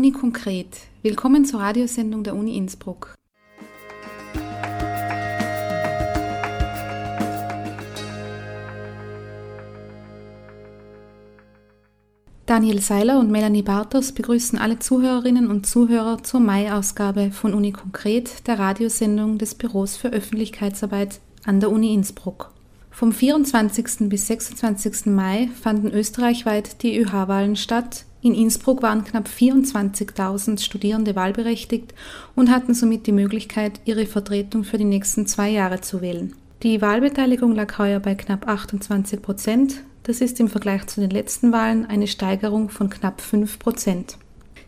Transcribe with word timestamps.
Uni 0.00 0.12
konkret. 0.12 0.78
Willkommen 1.02 1.44
zur 1.44 1.60
Radiosendung 1.60 2.24
der 2.24 2.34
Uni 2.34 2.56
Innsbruck. 2.56 3.14
Daniel 12.46 12.80
Seiler 12.80 13.20
und 13.20 13.30
Melanie 13.30 13.60
Bartos 13.60 14.12
begrüßen 14.12 14.58
alle 14.58 14.78
Zuhörerinnen 14.78 15.50
und 15.50 15.66
Zuhörer 15.66 16.22
zur 16.22 16.40
Mai-Ausgabe 16.40 17.30
von 17.30 17.52
Uni 17.52 17.72
Konkret, 17.72 18.46
der 18.46 18.58
Radiosendung 18.58 19.36
des 19.36 19.54
Büros 19.54 19.98
für 19.98 20.08
Öffentlichkeitsarbeit 20.08 21.20
an 21.44 21.60
der 21.60 21.70
Uni 21.70 21.92
Innsbruck. 21.92 22.54
Vom 22.90 23.12
24. 23.12 24.08
bis 24.08 24.28
26. 24.28 25.04
Mai 25.12 25.50
fanden 25.60 25.92
österreichweit 25.92 26.82
die 26.82 26.98
ÖH-Wahlen 26.98 27.56
statt. 27.56 28.06
In 28.22 28.34
Innsbruck 28.34 28.82
waren 28.82 29.04
knapp 29.04 29.28
24.000 29.28 30.60
Studierende 30.60 31.16
wahlberechtigt 31.16 31.94
und 32.34 32.50
hatten 32.50 32.74
somit 32.74 33.06
die 33.06 33.12
Möglichkeit, 33.12 33.80
ihre 33.86 34.04
Vertretung 34.06 34.64
für 34.64 34.76
die 34.76 34.84
nächsten 34.84 35.26
zwei 35.26 35.48
Jahre 35.48 35.80
zu 35.80 36.02
wählen. 36.02 36.34
Die 36.62 36.82
Wahlbeteiligung 36.82 37.54
lag 37.54 37.78
heuer 37.78 38.00
bei 38.00 38.14
knapp 38.14 38.46
28 38.46 39.22
Prozent. 39.22 39.82
Das 40.02 40.20
ist 40.20 40.38
im 40.40 40.48
Vergleich 40.48 40.86
zu 40.86 41.00
den 41.00 41.10
letzten 41.10 41.52
Wahlen 41.52 41.86
eine 41.86 42.06
Steigerung 42.06 42.68
von 42.68 42.90
knapp 42.90 43.22
5 43.22 43.58
Prozent. 43.58 44.18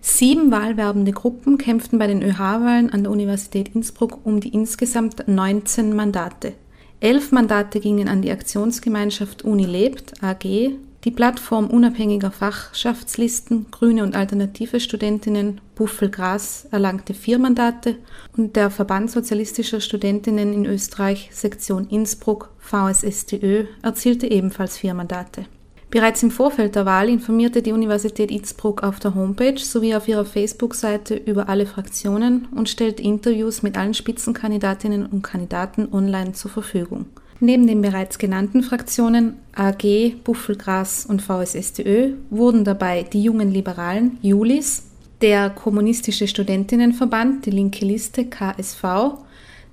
Sieben 0.01 0.51
wahlwerbende 0.51 1.13
Gruppen 1.13 1.59
kämpften 1.59 1.99
bei 1.99 2.07
den 2.07 2.23
ÖH-Wahlen 2.23 2.91
an 2.91 3.03
der 3.05 3.13
Universität 3.13 3.75
Innsbruck 3.75 4.21
um 4.25 4.41
die 4.41 4.49
insgesamt 4.49 5.29
19 5.29 5.95
Mandate. 5.95 6.55
Elf 7.01 7.31
Mandate 7.33 7.81
gingen 7.81 8.09
an 8.09 8.23
die 8.23 8.31
Aktionsgemeinschaft 8.31 9.43
Uni 9.43 9.65
lebt 9.65 10.23
AG, 10.23 10.73
die 11.05 11.11
Plattform 11.11 11.67
unabhängiger 11.67 12.31
Fachschaftslisten 12.31 13.67
Grüne 13.71 14.05
und 14.05 14.15
alternative 14.15 14.79
Studentinnen 14.79 15.61
Buffel 15.75 16.11
Gras 16.11 16.69
erlangte 16.71 17.13
vier 17.13 17.39
Mandate 17.39 17.97
und 18.37 18.55
der 18.55 18.71
Verband 18.71 19.11
sozialistischer 19.11 19.81
Studentinnen 19.81 20.53
in 20.53 20.65
Österreich 20.65 21.31
Sektion 21.33 21.89
Innsbruck 21.89 22.51
VSSTÖ 22.61 23.65
erzielte 23.83 24.31
ebenfalls 24.31 24.79
vier 24.79 24.95
Mandate. 24.95 25.47
Bereits 25.91 26.23
im 26.23 26.31
Vorfeld 26.31 26.75
der 26.75 26.87
Wahl 26.87 27.11
informierte 27.11 27.61
die 27.61 27.73
Universität 27.73 28.31
Innsbruck 28.31 28.83
auf 28.83 28.99
der 28.99 29.15
Homepage 29.15 29.59
sowie 29.59 29.95
auf 29.95 30.09
ihrer 30.09 30.25
Facebook-Seite 30.25 31.17
über 31.17 31.51
alle 31.51 31.67
Fraktionen 31.67 32.49
und 32.57 32.71
stellt 32.71 32.99
Interviews 32.99 33.63
mit 33.63 33.77
allen 33.77 33.93
Spitzenkandidatinnen 33.93 35.05
und 35.05 35.21
Kandidaten 35.21 35.93
online 35.93 36.33
zur 36.33 36.51
Verfügung. 36.51 37.07
Neben 37.45 37.67
den 37.67 37.83
bereits 37.83 38.19
genannten 38.19 38.63
Fraktionen 38.63 39.35
AG, 39.53 40.15
Buffelgras 40.23 41.05
und 41.05 41.23
VSSTÖ 41.23 42.13
wurden 42.31 42.63
dabei 42.63 43.03
die 43.03 43.21
Jungen 43.21 43.51
Liberalen, 43.51 44.17
Julis, 44.23 44.85
der 45.23 45.51
Kommunistische 45.51 46.29
Studentinnenverband, 46.29 47.45
die 47.45 47.51
linke 47.51 47.85
Liste 47.85 48.27
KSV, 48.27 48.85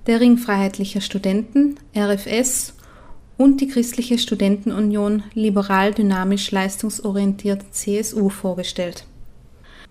der 0.08 0.20
Ring 0.20 0.36
Freiheitlicher 0.36 1.00
Studenten, 1.00 1.76
RFS 1.96 2.74
und 3.36 3.60
die 3.60 3.68
Christliche 3.68 4.18
Studentenunion 4.18 5.22
liberal 5.34 5.94
dynamisch 5.94 6.50
leistungsorientiert 6.50 7.62
CSU 7.70 8.30
vorgestellt. 8.30 9.06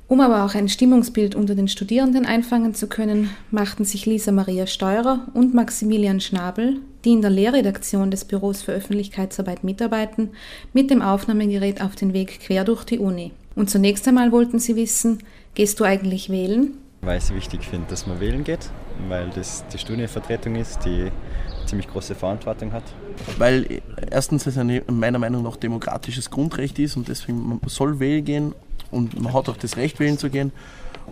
Um 0.10 0.22
aber 0.22 0.44
auch 0.44 0.56
ein 0.56 0.68
Stimmungsbild 0.68 1.36
unter 1.36 1.54
den 1.54 1.68
Studierenden 1.68 2.26
einfangen 2.26 2.74
zu 2.74 2.88
können, 2.88 3.30
machten 3.52 3.86
sich 3.86 4.08
Lisa 4.08 4.32
Maria 4.32 4.66
Steurer 4.66 5.28
und 5.36 5.54
Maximilian 5.54 6.20
Schnabel, 6.20 6.78
die 7.06 7.12
in 7.12 7.22
der 7.22 7.30
Lehrredaktion 7.30 8.10
des 8.10 8.26
Büros 8.26 8.64
für 8.64 8.72
Öffentlichkeitsarbeit 8.72 9.64
mitarbeiten, 9.64 10.32
mit 10.74 10.90
dem 10.90 11.04
Aufnahmegerät 11.04 11.80
auf 11.80 11.96
den 11.96 12.14
Weg 12.14 12.40
quer 12.40 12.66
durch 12.66 12.86
die 12.86 12.98
Uni. 12.98 13.34
Und 13.56 13.70
zunächst 13.70 14.08
einmal 14.08 14.32
wollten 14.32 14.58
sie 14.58 14.76
wissen, 14.76 15.20
gehst 15.54 15.80
du 15.80 15.84
eigentlich 15.84 16.32
wählen? 16.32 16.74
Weil 17.02 17.20
ich 17.20 17.26
es 17.26 17.36
wichtig 17.36 17.64
finde, 17.66 17.86
dass 17.90 18.08
man 18.08 18.20
wählen 18.20 18.44
geht, 18.44 18.72
weil 19.10 19.30
das 19.36 19.64
die 19.72 19.78
Studienvertretung 19.78 20.56
ist, 20.56 20.86
die 20.86 21.12
ziemlich 21.68 21.88
große 21.88 22.16
Verantwortung 22.16 22.74
hat. 22.74 22.84
Weil 23.38 23.82
erstens 24.10 24.48
es 24.48 24.58
ein 24.58 24.82
meiner 24.88 25.20
Meinung 25.20 25.44
nach 25.44 25.56
demokratisches 25.56 26.32
Grundrecht 26.32 26.80
ist 26.80 26.98
und 26.98 27.10
deswegen 27.10 27.48
man 27.48 27.60
soll 27.68 28.00
wählen 28.00 28.26
gehen 28.26 28.54
und 28.92 29.20
man 29.20 29.34
hat 29.34 29.50
auch 29.50 29.58
das 29.58 29.78
Recht 29.78 30.00
wählen 30.00 30.18
zu 30.18 30.30
gehen. 30.30 30.52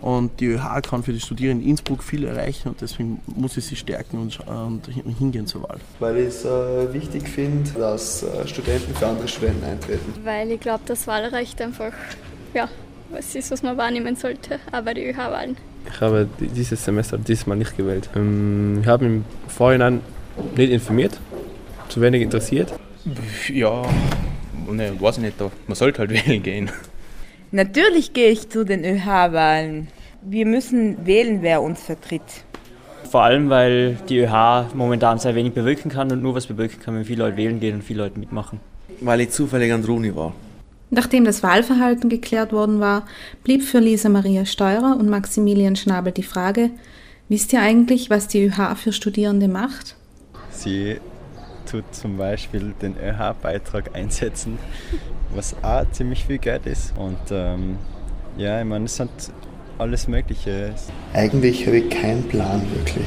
Und 0.00 0.38
die 0.38 0.46
ÖH 0.46 0.82
kann 0.82 1.02
für 1.02 1.12
die 1.12 1.20
Studierenden 1.20 1.64
in 1.64 1.70
Innsbruck 1.70 2.04
viel 2.04 2.24
erreichen 2.24 2.68
und 2.68 2.80
deswegen 2.80 3.20
muss 3.26 3.56
ich 3.56 3.66
sie 3.66 3.74
stärken 3.74 4.18
und, 4.18 4.38
und 4.46 4.86
hingehen 5.18 5.48
zur 5.48 5.64
Wahl. 5.64 5.78
Weil 5.98 6.18
ich 6.18 6.28
es 6.28 6.44
äh, 6.44 6.92
wichtig 6.92 7.28
finde, 7.28 7.68
dass 7.72 8.22
äh, 8.22 8.46
Studenten 8.46 8.94
für 8.94 9.08
andere 9.08 9.26
Studenten 9.26 9.64
eintreten. 9.64 10.14
Weil 10.22 10.52
ich 10.52 10.60
glaube, 10.60 10.82
das 10.86 11.08
Wahlrecht 11.08 11.60
einfach 11.60 11.92
ja, 12.54 12.68
was 13.10 13.34
ist, 13.34 13.50
was 13.50 13.62
man 13.62 13.76
wahrnehmen 13.76 14.16
sollte, 14.16 14.60
aber 14.72 14.94
die 14.94 15.06
ÖH-Wahlen. 15.06 15.56
Ich 15.92 16.00
habe 16.00 16.28
dieses 16.38 16.84
Semester 16.84 17.16
diesmal 17.18 17.56
nicht 17.56 17.76
gewählt. 17.76 18.10
Ähm, 18.14 18.80
ich 18.82 18.86
habe 18.86 19.08
mich 19.08 19.16
im 19.16 19.50
Vorhinein 19.50 20.00
nicht 20.56 20.70
informiert, 20.70 21.18
zu 21.88 22.00
wenig 22.00 22.22
interessiert. 22.22 22.72
Ja, 23.48 23.82
ne, 24.70 24.92
weiß 25.00 25.16
ich 25.16 25.22
nicht, 25.22 25.40
man 25.40 25.74
sollte 25.74 26.00
halt 26.00 26.10
wählen 26.26 26.42
gehen. 26.42 26.70
Natürlich 27.50 28.12
gehe 28.12 28.30
ich 28.30 28.50
zu 28.50 28.64
den 28.64 28.84
ÖH-Wahlen. 28.84 29.88
Wir 30.22 30.44
müssen 30.44 31.06
wählen, 31.06 31.38
wer 31.40 31.62
uns 31.62 31.80
vertritt. 31.80 32.44
Vor 33.10 33.22
allem, 33.22 33.48
weil 33.48 33.96
die 34.08 34.18
ÖH 34.18 34.74
momentan 34.74 35.18
sehr 35.18 35.34
wenig 35.34 35.54
bewirken 35.54 35.90
kann 35.90 36.12
und 36.12 36.22
nur 36.22 36.34
was 36.34 36.46
bewirken 36.46 36.80
kann, 36.82 36.94
wenn 36.94 37.06
viele 37.06 37.24
Leute 37.24 37.38
wählen 37.38 37.58
gehen 37.58 37.76
und 37.76 37.82
viele 37.82 38.02
Leute 38.02 38.18
mitmachen. 38.18 38.60
Weil 39.00 39.22
ich 39.22 39.30
zufällig 39.30 39.72
an 39.72 39.82
der 39.82 39.90
Uni 39.90 40.14
war. 40.14 40.34
Nachdem 40.90 41.24
das 41.24 41.42
Wahlverhalten 41.42 42.10
geklärt 42.10 42.52
worden 42.52 42.80
war, 42.80 43.06
blieb 43.44 43.62
für 43.62 43.78
Lisa 43.78 44.10
Maria 44.10 44.44
Steurer 44.44 44.96
und 44.98 45.08
Maximilian 45.08 45.76
Schnabel 45.76 46.12
die 46.12 46.22
Frage, 46.22 46.70
wisst 47.30 47.52
ihr 47.54 47.60
eigentlich, 47.60 48.10
was 48.10 48.28
die 48.28 48.44
ÖH 48.44 48.76
für 48.76 48.92
Studierende 48.92 49.48
macht? 49.48 49.96
Sie 50.50 50.98
tut 51.70 51.84
zum 51.94 52.16
Beispiel 52.16 52.74
den 52.80 52.96
ÖH-Beitrag 52.96 53.94
einsetzen, 53.94 54.58
was 55.34 55.54
auch 55.62 55.84
ziemlich 55.92 56.24
viel 56.24 56.38
Geld 56.38 56.66
ist. 56.66 56.96
Und 56.96 57.18
ähm, 57.30 57.78
ja, 58.36 58.60
ich 58.60 58.66
meine, 58.66 58.86
es 58.86 58.96
sind 58.96 59.10
alles 59.78 60.08
Mögliche. 60.08 60.74
Eigentlich 61.12 61.66
habe 61.66 61.78
ich 61.78 61.90
keinen 61.90 62.24
Plan 62.24 62.62
wirklich, 62.74 63.06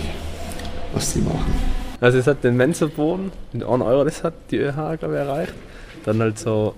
was 0.93 1.13
sie 1.13 1.21
machen. 1.21 1.53
Also 1.99 2.17
es 2.17 2.27
hat 2.27 2.43
den 2.43 2.57
Mensa-Boden, 2.57 3.31
den 3.53 3.63
1 3.63 3.83
Euro, 3.83 4.03
das 4.03 4.23
hat 4.23 4.33
die 4.49 4.57
ÖH, 4.57 4.97
glaube 4.97 5.13
ich, 5.13 5.19
erreicht. 5.19 5.53
Dann 6.03 6.19
halt 6.19 6.39
so 6.39 6.73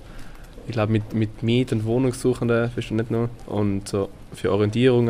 ich 0.67 0.73
glaube 0.73 0.91
mit, 0.91 1.13
mit 1.13 1.43
Miet- 1.43 1.71
und 1.71 1.85
Wohnungssuchenden 1.85 2.71
bist 2.75 2.89
du 2.89 2.95
nicht 2.95 3.11
nur. 3.11 3.29
Und 3.45 3.87
so 3.87 4.09
für 4.33 4.51
Orientierung 4.51 5.09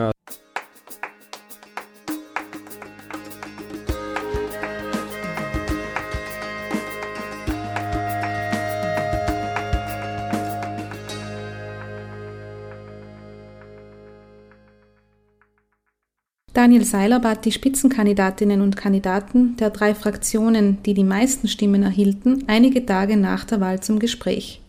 Daniel 16.64 16.86
Seiler 16.86 17.20
bat 17.20 17.44
die 17.44 17.52
Spitzenkandidatinnen 17.52 18.62
und 18.62 18.78
Kandidaten 18.78 19.58
der 19.58 19.70
drei 19.70 19.94
Fraktionen, 19.94 20.82
die 20.84 20.94
die 20.94 21.04
meisten 21.04 21.50
Stimmen 21.50 21.84
erhielten, 21.84 22.46
einige 22.48 22.86
Tage 22.86 23.18
nach 23.18 23.44
der 23.44 23.60
Wahl 23.60 23.82
zum 23.82 24.00
Gespräch. 24.00 24.62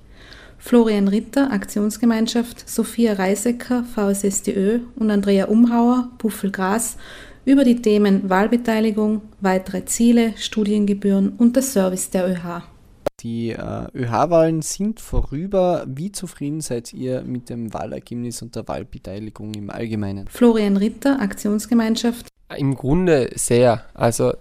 Florian 0.59 1.07
Ritter, 1.07 1.53
Aktionsgemeinschaft, 1.53 2.69
Sophia 2.69 3.13
Reisecker, 3.13 3.85
VSSDÖ 3.85 4.81
und 4.97 5.09
Andrea 5.13 5.45
Umhauer, 5.45 6.11
Buffel 6.19 6.51
Gras 6.51 6.97
über 7.45 7.63
die 7.63 7.81
Themen 7.81 8.29
Wahlbeteiligung, 8.29 9.23
weitere 9.41 9.85
Ziele, 9.85 10.33
Studiengebühren 10.37 11.35
und 11.39 11.55
der 11.55 11.63
Service 11.63 12.11
der 12.11 12.29
ÖH. 12.29 12.74
Die 13.21 13.51
äh, 13.51 13.87
ÖH-Wahlen 13.95 14.63
sind 14.63 15.01
vorüber. 15.01 15.85
Wie 15.89 16.13
zufrieden 16.13 16.61
seid 16.61 16.93
ihr 16.93 17.23
mit 17.23 17.49
dem 17.49 17.73
Wahlergebnis 17.73 18.43
und 18.43 18.57
der 18.57 18.69
Wahlbeteiligung 18.69 19.55
im 19.55 19.71
Allgemeinen? 19.71 20.29
Florian 20.29 20.77
Ritter, 20.77 21.21
Aktionsgemeinschaft. 21.21 22.29
Im 22.57 22.75
Grunde 22.75 23.31
sehr. 23.35 23.85
Also 23.95 24.35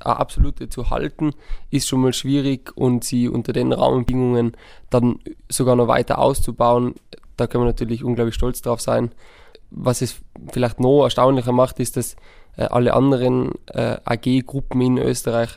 eine 0.00 0.16
absolute 0.16 0.68
zu 0.68 0.90
halten, 0.90 1.32
ist 1.70 1.88
schon 1.88 2.00
mal 2.00 2.12
schwierig 2.12 2.76
und 2.76 3.04
sie 3.04 3.28
unter 3.28 3.52
den 3.52 3.72
Rahmenbedingungen 3.72 4.52
dann 4.90 5.18
sogar 5.48 5.76
noch 5.76 5.88
weiter 5.88 6.18
auszubauen, 6.18 6.94
da 7.36 7.46
können 7.46 7.64
wir 7.64 7.68
natürlich 7.68 8.04
unglaublich 8.04 8.34
stolz 8.34 8.62
drauf 8.62 8.80
sein. 8.80 9.10
Was 9.70 10.00
es 10.00 10.20
vielleicht 10.52 10.80
noch 10.80 11.04
erstaunlicher 11.04 11.52
macht, 11.52 11.80
ist, 11.80 11.96
dass 11.96 12.16
äh, 12.56 12.64
alle 12.64 12.94
anderen 12.94 13.52
äh, 13.66 13.96
AG-Gruppen 14.04 14.80
in 14.80 14.98
Österreich 14.98 15.50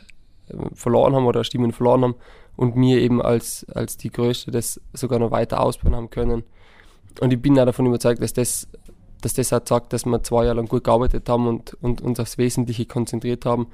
äh, 0.48 0.56
verloren 0.74 1.14
haben 1.14 1.26
oder 1.26 1.44
Stimmen 1.44 1.72
verloren 1.72 2.02
haben 2.02 2.14
und 2.60 2.76
wir 2.76 3.00
eben 3.00 3.22
als, 3.22 3.64
als 3.70 3.96
die 3.96 4.10
Größte 4.10 4.50
das 4.50 4.78
sogar 4.92 5.18
noch 5.18 5.30
weiter 5.30 5.62
ausbauen 5.62 5.96
haben 5.96 6.10
können. 6.10 6.42
Und 7.18 7.32
ich 7.32 7.40
bin 7.40 7.58
auch 7.58 7.64
davon 7.64 7.86
überzeugt, 7.86 8.20
dass 8.22 8.34
das, 8.34 8.68
dass 9.22 9.32
das 9.32 9.50
auch 9.54 9.62
sagt, 9.64 9.94
dass 9.94 10.04
wir 10.04 10.22
zwei 10.22 10.44
Jahre 10.44 10.56
lang 10.56 10.68
gut 10.68 10.84
gearbeitet 10.84 11.26
haben 11.30 11.46
und, 11.46 11.72
und 11.80 12.02
uns 12.02 12.20
aufs 12.20 12.36
Wesentliche 12.36 12.84
konzentriert 12.84 13.46
haben 13.46 13.68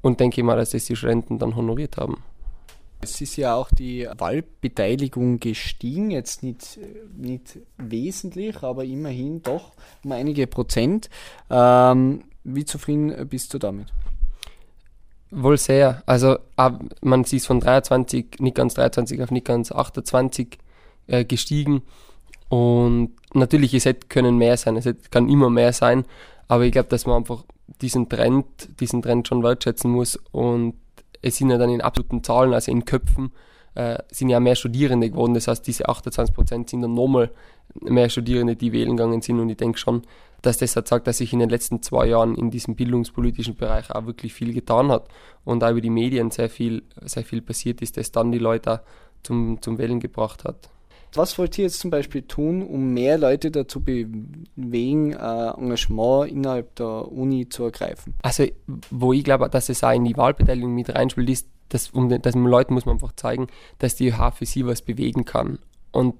und 0.00 0.18
denke 0.18 0.42
mal, 0.42 0.56
dass 0.56 0.70
das 0.70 0.86
die 0.86 0.96
Studenten 0.96 1.38
dann 1.38 1.56
honoriert 1.56 1.98
haben. 1.98 2.22
Es 3.02 3.20
ist 3.20 3.36
ja 3.36 3.54
auch 3.54 3.70
die 3.70 4.08
Wahlbeteiligung 4.16 5.38
gestiegen, 5.38 6.10
jetzt 6.10 6.42
nicht, 6.42 6.78
nicht 7.14 7.58
wesentlich, 7.76 8.62
aber 8.62 8.86
immerhin 8.86 9.42
doch 9.42 9.72
um 10.04 10.12
einige 10.12 10.46
Prozent. 10.46 11.10
Ähm, 11.50 12.24
wie 12.44 12.64
zufrieden 12.64 13.28
bist 13.28 13.52
du 13.52 13.58
damit? 13.58 13.88
Wohl 15.30 15.58
sehr. 15.58 16.02
Also 16.06 16.38
man 17.02 17.24
sieht 17.24 17.44
von 17.44 17.60
23, 17.60 18.40
nicht 18.40 18.56
ganz 18.56 18.74
23 18.74 19.22
auf 19.22 19.30
nicht 19.30 19.46
ganz 19.46 19.70
28 19.70 20.58
äh, 21.06 21.24
gestiegen. 21.24 21.82
Und 22.48 23.12
natürlich, 23.32 23.74
es 23.74 23.84
hätte 23.84 24.08
können 24.08 24.36
mehr 24.36 24.56
sein, 24.56 24.76
es 24.76 24.84
hätte, 24.84 25.08
kann 25.10 25.28
immer 25.28 25.50
mehr 25.50 25.72
sein, 25.72 26.04
aber 26.48 26.64
ich 26.64 26.72
glaube, 26.72 26.88
dass 26.88 27.06
man 27.06 27.18
einfach 27.18 27.44
diesen 27.80 28.08
Trend, 28.08 28.46
diesen 28.80 29.02
Trend 29.02 29.28
schon 29.28 29.44
wertschätzen 29.44 29.88
muss 29.88 30.18
und 30.32 30.74
es 31.22 31.36
sind 31.36 31.50
ja 31.50 31.58
dann 31.58 31.70
in 31.70 31.80
absoluten 31.80 32.24
Zahlen, 32.24 32.52
also 32.52 32.72
in 32.72 32.84
Köpfen, 32.84 33.30
äh, 33.74 33.98
sind 34.10 34.30
ja 34.30 34.40
mehr 34.40 34.56
Studierende 34.56 35.10
geworden. 35.10 35.34
Das 35.34 35.48
heißt, 35.48 35.66
diese 35.66 35.88
28 35.88 36.34
Prozent 36.34 36.70
sind 36.70 36.82
dann 36.82 36.94
nochmal 36.94 37.30
mehr 37.80 38.08
Studierende, 38.08 38.56
die 38.56 38.72
wählen 38.72 38.96
gegangen 38.96 39.22
sind. 39.22 39.38
Und 39.38 39.48
ich 39.48 39.56
denke 39.56 39.78
schon, 39.78 40.02
dass 40.42 40.58
das 40.58 40.76
halt 40.76 40.88
sagt, 40.88 41.06
dass 41.06 41.18
sich 41.18 41.32
in 41.32 41.38
den 41.38 41.50
letzten 41.50 41.82
zwei 41.82 42.06
Jahren 42.06 42.34
in 42.34 42.50
diesem 42.50 42.74
bildungspolitischen 42.74 43.56
Bereich 43.56 43.90
auch 43.90 44.06
wirklich 44.06 44.32
viel 44.32 44.52
getan 44.52 44.90
hat 44.90 45.08
und 45.44 45.62
auch 45.62 45.70
über 45.70 45.80
die 45.80 45.90
Medien 45.90 46.30
sehr 46.30 46.50
viel, 46.50 46.82
sehr 47.02 47.24
viel 47.24 47.42
passiert 47.42 47.82
ist, 47.82 47.96
das 47.96 48.12
dann 48.12 48.32
die 48.32 48.38
Leute 48.38 48.82
zum, 49.22 49.60
zum 49.60 49.78
Wählen 49.78 50.00
gebracht 50.00 50.44
hat. 50.44 50.70
Was 51.14 51.38
wollt 51.38 51.58
ihr 51.58 51.64
jetzt 51.64 51.80
zum 51.80 51.90
Beispiel 51.90 52.22
tun, 52.22 52.62
um 52.62 52.94
mehr 52.94 53.18
Leute 53.18 53.50
dazu 53.50 53.82
bewegen, 53.82 55.12
äh, 55.12 55.48
Engagement 55.58 56.30
innerhalb 56.30 56.76
der 56.76 57.10
Uni 57.10 57.48
zu 57.48 57.64
ergreifen? 57.64 58.14
Also, 58.22 58.44
wo 58.90 59.12
ich 59.12 59.24
glaube, 59.24 59.48
dass 59.50 59.68
es 59.68 59.82
auch 59.82 59.92
in 59.92 60.04
die 60.04 60.16
Wahlbeteiligung 60.16 60.72
mit 60.72 60.94
reinspielt, 60.94 61.28
ist, 61.28 61.48
dass, 61.68 61.90
um 61.90 62.08
den, 62.08 62.22
dass 62.22 62.34
den 62.34 62.44
Leuten 62.44 62.74
muss 62.74 62.86
man 62.86 62.94
einfach 62.94 63.12
zeigen, 63.16 63.48
dass 63.78 63.96
die 63.96 64.08
ÖH 64.08 64.32
für 64.34 64.46
sie 64.46 64.66
was 64.66 64.82
bewegen 64.82 65.24
kann. 65.24 65.58
Und 65.90 66.14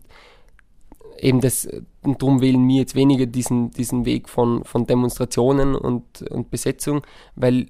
eben 1.21 1.41
das, 1.41 1.69
und 2.03 2.23
darum 2.23 2.41
wählen 2.41 2.67
wir 2.67 2.77
jetzt 2.77 2.95
weniger 2.95 3.27
diesen, 3.27 3.71
diesen 3.71 4.05
Weg 4.05 4.29
von, 4.29 4.65
von 4.65 4.87
Demonstrationen 4.87 5.75
und, 5.75 6.23
und 6.23 6.51
Besetzung, 6.51 7.03
weil 7.37 7.67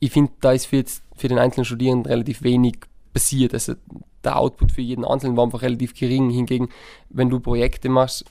ich 0.00 0.12
finde, 0.12 0.32
da 0.40 0.52
ist 0.52 0.66
für, 0.66 0.76
jetzt, 0.76 1.02
für 1.16 1.28
den 1.28 1.38
einzelnen 1.38 1.64
Studierenden 1.64 2.10
relativ 2.10 2.42
wenig 2.42 2.76
passiert. 3.12 3.52
Also 3.52 3.74
der 4.24 4.38
Output 4.38 4.72
für 4.72 4.80
jeden 4.80 5.04
Einzelnen 5.04 5.36
war 5.36 5.44
einfach 5.44 5.62
relativ 5.62 5.94
gering. 5.94 6.30
Hingegen, 6.30 6.68
wenn 7.08 7.30
du 7.30 7.40
Projekte 7.40 7.88
machst, 7.88 8.24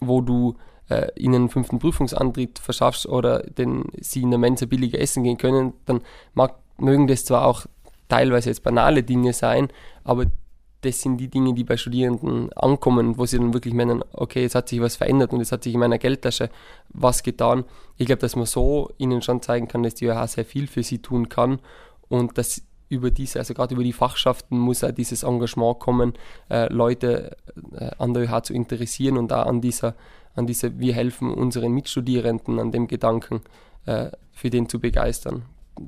wo 0.00 0.20
du 0.20 0.56
äh, 0.88 1.08
ihnen 1.16 1.34
einen 1.34 1.48
fünften 1.48 1.78
Prüfungsantritt 1.78 2.58
verschaffst 2.58 3.06
oder 3.06 3.40
den, 3.40 3.84
sie 4.00 4.22
in 4.22 4.30
der 4.30 4.38
Mensa 4.38 4.66
billiger 4.66 5.00
essen 5.00 5.22
gehen 5.22 5.36
können, 5.36 5.74
dann 5.84 6.00
mag, 6.34 6.54
mögen 6.78 7.06
das 7.06 7.24
zwar 7.24 7.46
auch 7.46 7.66
teilweise 8.08 8.50
jetzt 8.50 8.62
banale 8.62 9.02
Dinge 9.02 9.32
sein, 9.32 9.68
aber 10.04 10.26
das 10.82 11.00
sind 11.00 11.16
die 11.18 11.28
Dinge, 11.28 11.54
die 11.54 11.64
bei 11.64 11.76
Studierenden 11.76 12.52
ankommen, 12.52 13.18
wo 13.18 13.26
sie 13.26 13.38
dann 13.38 13.54
wirklich 13.54 13.74
meinen, 13.74 14.04
okay, 14.12 14.42
jetzt 14.42 14.54
hat 14.54 14.68
sich 14.68 14.80
was 14.80 14.96
verändert 14.96 15.32
und 15.32 15.40
es 15.40 15.52
hat 15.52 15.64
sich 15.64 15.74
in 15.74 15.80
meiner 15.80 15.98
Geldtasche 15.98 16.50
was 16.90 17.22
getan. 17.22 17.64
Ich 17.96 18.06
glaube, 18.06 18.20
dass 18.20 18.36
man 18.36 18.46
so 18.46 18.90
ihnen 18.98 19.22
schon 19.22 19.42
zeigen 19.42 19.68
kann, 19.68 19.82
dass 19.82 19.94
die 19.94 20.06
ÖH 20.06 20.26
sehr 20.28 20.44
viel 20.44 20.66
für 20.66 20.82
sie 20.82 20.98
tun 20.98 21.28
kann 21.28 21.60
und 22.08 22.38
dass 22.38 22.62
über 22.88 23.10
diese, 23.10 23.40
also 23.40 23.52
gerade 23.54 23.74
über 23.74 23.82
die 23.82 23.92
Fachschaften 23.92 24.58
muss 24.58 24.84
auch 24.84 24.92
dieses 24.92 25.22
Engagement 25.24 25.80
kommen, 25.80 26.12
äh, 26.50 26.72
Leute 26.72 27.36
äh, 27.72 27.90
an 27.98 28.14
der 28.14 28.24
ÖH 28.24 28.42
zu 28.42 28.54
interessieren 28.54 29.16
und 29.16 29.32
auch 29.32 29.46
an 29.46 29.60
dieser, 29.60 29.94
an 30.34 30.46
diese, 30.46 30.78
wir 30.78 30.94
helfen 30.94 31.32
unseren 31.32 31.72
Mitstudierenden 31.72 32.60
an 32.60 32.70
dem 32.70 32.86
Gedanken, 32.86 33.40
äh, 33.86 34.10
für 34.32 34.50
den 34.50 34.68
zu 34.68 34.78
begeistern. 34.78 35.42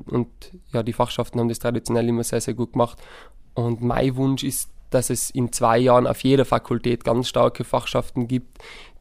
Und 0.06 0.28
ja, 0.72 0.82
die 0.82 0.92
Fachschaften 0.92 1.38
haben 1.38 1.48
das 1.48 1.58
traditionell 1.58 2.08
immer 2.08 2.24
sehr, 2.24 2.40
sehr 2.40 2.54
gut 2.54 2.72
gemacht. 2.72 2.98
Und 3.54 3.80
mein 3.82 4.16
Wunsch 4.16 4.42
ist, 4.42 4.70
dass 4.90 5.10
es 5.10 5.30
in 5.30 5.52
zwei 5.52 5.78
Jahren 5.78 6.06
auf 6.06 6.22
jeder 6.22 6.44
Fakultät 6.44 7.04
ganz 7.04 7.28
starke 7.28 7.64
Fachschaften 7.64 8.28
gibt, 8.28 8.58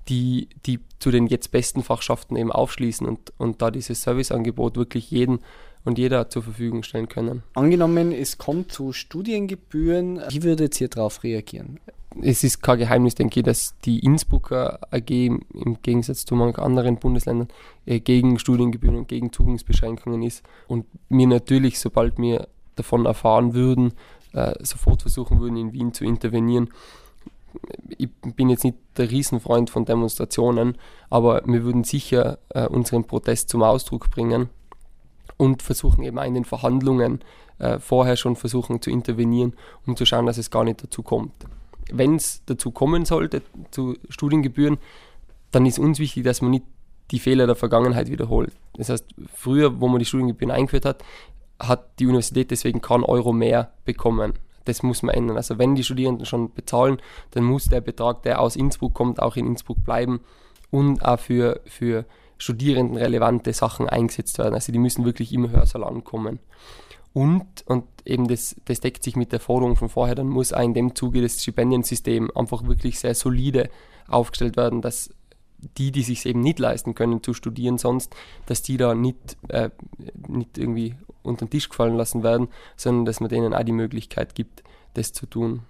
die, 0.09 0.47
die 0.65 0.79
zu 0.99 1.11
den 1.11 1.27
jetzt 1.27 1.51
besten 1.51 1.83
Fachschaften 1.83 2.35
eben 2.35 2.51
aufschließen 2.51 3.05
und, 3.07 3.33
und 3.37 3.61
da 3.61 3.71
dieses 3.71 4.01
Serviceangebot 4.01 4.77
wirklich 4.77 5.11
jeden 5.11 5.39
und 5.83 5.97
jeder 5.97 6.29
zur 6.29 6.43
Verfügung 6.43 6.83
stellen 6.83 7.07
können. 7.07 7.43
Angenommen, 7.53 8.11
es 8.11 8.37
kommt 8.37 8.71
zu 8.71 8.91
Studiengebühren, 8.91 10.21
wie 10.29 10.43
würdet 10.43 10.79
ihr 10.81 10.89
darauf 10.89 11.23
reagieren? 11.23 11.79
Es 12.21 12.43
ist 12.43 12.61
kein 12.61 12.79
Geheimnis, 12.79 13.15
denke 13.15 13.39
ich, 13.39 13.45
dass 13.45 13.75
die 13.85 13.99
Innsbrucker 13.99 14.79
AG 14.91 15.09
im 15.09 15.77
Gegensatz 15.83 16.25
zu 16.25 16.35
manchen 16.35 16.61
anderen 16.61 16.97
Bundesländern 16.97 17.47
äh, 17.85 17.99
gegen 17.99 18.39
Studiengebühren 18.39 18.95
und 18.95 19.07
gegen 19.07 19.31
Zugangsbeschränkungen 19.31 20.23
ist. 20.23 20.43
Und 20.67 20.85
mir 21.09 21.27
natürlich, 21.27 21.79
sobald 21.79 22.17
wir 22.17 22.47
davon 22.75 23.05
erfahren 23.05 23.53
würden, 23.53 23.93
äh, 24.33 24.53
sofort 24.63 25.01
versuchen 25.01 25.39
würden, 25.39 25.57
in 25.57 25.73
Wien 25.73 25.93
zu 25.93 26.05
intervenieren. 26.05 26.69
Ich 27.97 28.09
bin 28.35 28.49
jetzt 28.49 28.63
nicht 28.63 28.77
der 28.97 29.09
Riesenfreund 29.09 29.69
von 29.69 29.85
Demonstrationen, 29.85 30.77
aber 31.09 31.41
wir 31.45 31.63
würden 31.63 31.83
sicher 31.83 32.39
äh, 32.49 32.67
unseren 32.67 33.05
Protest 33.05 33.49
zum 33.49 33.63
Ausdruck 33.63 34.09
bringen 34.11 34.49
und 35.37 35.61
versuchen 35.61 36.03
eben 36.03 36.19
auch 36.19 36.25
in 36.25 36.33
den 36.33 36.45
Verhandlungen 36.45 37.19
äh, 37.59 37.79
vorher 37.79 38.17
schon 38.17 38.35
versuchen 38.35 38.81
zu 38.81 38.89
intervenieren, 38.89 39.53
um 39.85 39.95
zu 39.95 40.05
schauen, 40.05 40.25
dass 40.25 40.37
es 40.37 40.51
gar 40.51 40.63
nicht 40.63 40.83
dazu 40.83 41.03
kommt. 41.03 41.33
Wenn 41.91 42.15
es 42.15 42.43
dazu 42.45 42.71
kommen 42.71 43.05
sollte, 43.05 43.41
zu 43.71 43.95
Studiengebühren, 44.09 44.77
dann 45.51 45.65
ist 45.65 45.79
uns 45.79 45.99
wichtig, 45.99 46.23
dass 46.23 46.41
man 46.41 46.51
nicht 46.51 46.65
die 47.11 47.19
Fehler 47.19 47.47
der 47.47 47.55
Vergangenheit 47.55 48.11
wiederholt. 48.11 48.51
Das 48.73 48.89
heißt, 48.89 49.05
früher, 49.33 49.79
wo 49.79 49.87
man 49.87 49.99
die 49.99 50.05
Studiengebühren 50.05 50.51
eingeführt 50.51 50.85
hat, 50.85 51.03
hat 51.59 51.99
die 51.99 52.05
Universität 52.05 52.51
deswegen 52.51 52.81
keinen 52.81 53.03
Euro 53.03 53.33
mehr 53.33 53.71
bekommen. 53.85 54.33
Das 54.65 54.83
muss 54.83 55.01
man 55.01 55.15
ändern. 55.15 55.37
Also 55.37 55.57
wenn 55.57 55.75
die 55.75 55.83
Studierenden 55.83 56.25
schon 56.25 56.53
bezahlen, 56.53 56.97
dann 57.31 57.43
muss 57.43 57.65
der 57.65 57.81
Betrag, 57.81 58.23
der 58.23 58.41
aus 58.41 58.55
Innsbruck 58.55 58.93
kommt, 58.93 59.21
auch 59.21 59.35
in 59.35 59.47
Innsbruck 59.47 59.83
bleiben 59.83 60.19
und 60.71 61.03
auch 61.05 61.19
für, 61.19 61.61
für 61.65 62.05
Studierenden 62.37 62.97
relevante 62.97 63.53
Sachen 63.53 63.87
eingesetzt 63.87 64.37
werden. 64.37 64.53
Also 64.53 64.71
die 64.71 64.79
müssen 64.79 65.05
wirklich 65.05 65.33
im 65.33 65.49
Hörsaal 65.49 65.83
ankommen. 65.83 66.39
Und, 67.13 67.45
und 67.65 67.85
eben 68.05 68.27
das, 68.27 68.55
das 68.65 68.79
deckt 68.79 69.03
sich 69.03 69.15
mit 69.15 69.31
der 69.31 69.39
Forderung 69.39 69.75
von 69.75 69.89
vorher, 69.89 70.13
dann 70.13 70.27
muss 70.27 70.53
auch 70.53 70.61
in 70.61 70.73
dem 70.73 70.93
Zuge 70.93 71.21
das 71.21 71.41
Stipendiensystem 71.41 72.29
einfach 72.35 72.67
wirklich 72.67 72.99
sehr 72.99 73.15
solide 73.15 73.69
aufgestellt 74.07 74.55
werden, 74.57 74.81
dass 74.81 75.09
die, 75.57 75.91
die 75.91 76.03
sich 76.03 76.25
eben 76.25 76.41
nicht 76.41 76.59
leisten 76.59 76.93
können 76.93 77.23
zu 77.23 77.33
studieren 77.33 77.77
sonst, 77.79 78.15
dass 78.45 78.61
die 78.61 78.77
da 78.77 78.93
nicht, 78.93 79.37
äh, 79.47 79.71
nicht 80.27 80.57
irgendwie 80.57 80.95
unter 81.27 81.45
den 81.45 81.51
Tisch 81.51 81.69
gefallen 81.69 81.95
lassen 81.95 82.23
werden, 82.23 82.47
sondern 82.75 83.05
dass 83.05 83.19
man 83.19 83.29
denen 83.29 83.53
auch 83.53 83.63
die 83.63 83.71
Möglichkeit 83.71 84.35
gibt, 84.35 84.63
das 84.93 85.13
zu 85.13 85.25
tun. 85.25 85.61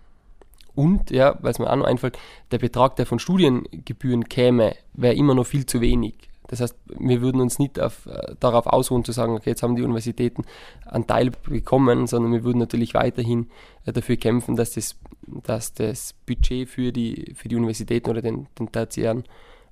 Und, 0.76 1.10
ja, 1.10 1.38
weil 1.42 1.52
es 1.52 1.60
mir 1.60 1.72
auch 1.72 1.76
noch 1.76 1.88
einfällt, 1.88 2.20
der 2.52 2.60
Betrag, 2.60 2.96
der 2.98 3.08
von 3.08 3.18
Studiengebühren 3.18 4.30
käme, 4.30 4.76
wäre 4.94 5.16
immer 5.16 5.34
noch 5.34 5.46
viel 5.46 5.66
zu 5.66 5.82
wenig. 5.82 6.30
Das 6.48 6.62
heißt, 6.62 6.76
wir 6.86 7.22
würden 7.22 7.42
uns 7.42 7.60
nicht 7.60 7.80
auf, 7.80 8.06
äh, 8.06 8.36
darauf 8.40 8.68
ausruhen 8.68 9.04
zu 9.04 9.12
sagen, 9.12 9.34
okay, 9.34 9.50
jetzt 9.50 9.64
haben 9.64 9.76
die 9.76 9.84
Universitäten 9.84 10.44
einen 10.86 11.06
Teil 11.06 11.32
bekommen, 11.32 12.08
sondern 12.08 12.32
wir 12.32 12.44
würden 12.44 12.60
natürlich 12.60 12.94
weiterhin 12.94 13.50
äh, 13.86 13.92
dafür 13.92 14.16
kämpfen, 14.16 14.56
dass 14.56 14.72
das, 14.72 14.96
dass 15.26 15.74
das 15.74 16.14
Budget 16.26 16.70
für 16.70 16.92
die, 16.92 17.34
für 17.36 17.50
die 17.50 17.56
Universitäten 17.56 18.10
oder 18.10 18.22
den, 18.22 18.48
den 18.58 18.72
tertiären 18.72 19.24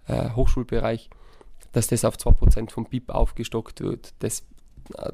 äh, 0.08 0.32
Hochschulbereich, 0.32 1.10
dass 1.72 1.88
das 1.88 2.04
auf 2.04 2.16
2% 2.16 2.72
vom 2.72 2.86
BIP 2.86 3.10
aufgestockt 3.10 3.82
wird. 3.82 4.14
Das, 4.20 4.44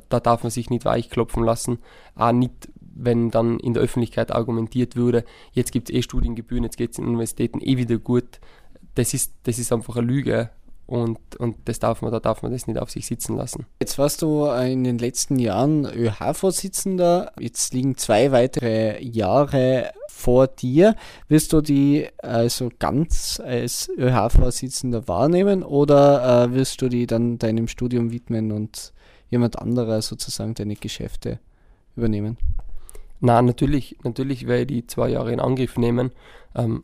da 0.09 0.19
darf 0.19 0.43
man 0.43 0.51
sich 0.51 0.69
nicht 0.69 0.85
weichklopfen 0.85 1.43
lassen. 1.43 1.79
Auch 2.15 2.31
nicht, 2.31 2.69
wenn 2.79 3.31
dann 3.31 3.59
in 3.59 3.73
der 3.73 3.83
Öffentlichkeit 3.83 4.31
argumentiert 4.31 4.95
würde, 4.95 5.23
jetzt 5.53 5.71
gibt 5.71 5.89
es 5.89 5.95
eh 5.95 6.01
Studiengebühren, 6.01 6.63
jetzt 6.63 6.77
geht 6.77 6.91
es 6.91 6.99
in 6.99 7.05
Universitäten 7.05 7.61
eh 7.61 7.77
wieder 7.77 7.97
gut. 7.97 8.39
Das 8.95 9.13
ist, 9.13 9.33
das 9.43 9.57
ist 9.57 9.71
einfach 9.71 9.95
eine 9.95 10.07
Lüge 10.07 10.49
und, 10.91 11.37
und 11.37 11.55
das 11.65 11.79
darf 11.79 12.01
man, 12.01 12.11
da 12.11 12.19
darf 12.19 12.41
man 12.41 12.51
das 12.51 12.67
nicht 12.67 12.77
auf 12.77 12.91
sich 12.91 13.07
sitzen 13.07 13.37
lassen. 13.37 13.65
Jetzt 13.79 13.97
warst 13.97 14.21
du 14.21 14.47
in 14.47 14.83
den 14.83 14.97
letzten 14.97 15.39
Jahren 15.39 15.85
ÖH-Vorsitzender. 15.85 17.31
Jetzt 17.39 17.73
liegen 17.73 17.95
zwei 17.95 18.33
weitere 18.33 19.01
Jahre 19.01 19.91
vor 20.09 20.47
dir. 20.47 20.95
Wirst 21.29 21.53
du 21.53 21.61
die 21.61 22.09
also 22.17 22.69
ganz 22.77 23.41
als 23.43 23.89
ÖH-Vorsitzender 23.97 25.07
wahrnehmen 25.07 25.63
oder 25.63 26.43
äh, 26.43 26.53
wirst 26.53 26.81
du 26.81 26.89
die 26.89 27.07
dann 27.07 27.39
deinem 27.39 27.69
Studium 27.69 28.11
widmen 28.11 28.51
und 28.51 28.91
jemand 29.31 29.57
anderer 29.57 30.01
sozusagen 30.03 30.53
deine 30.53 30.75
Geschäfte 30.75 31.39
übernehmen? 31.95 32.37
Na, 33.19 33.41
natürlich, 33.41 33.97
natürlich 34.03 34.45
werde 34.45 34.61
ich 34.61 34.67
die 34.67 34.87
zwei 34.87 35.09
Jahre 35.09 35.31
in 35.31 35.39
Angriff 35.39 35.77
nehmen. 35.77 36.11
Ähm, 36.55 36.83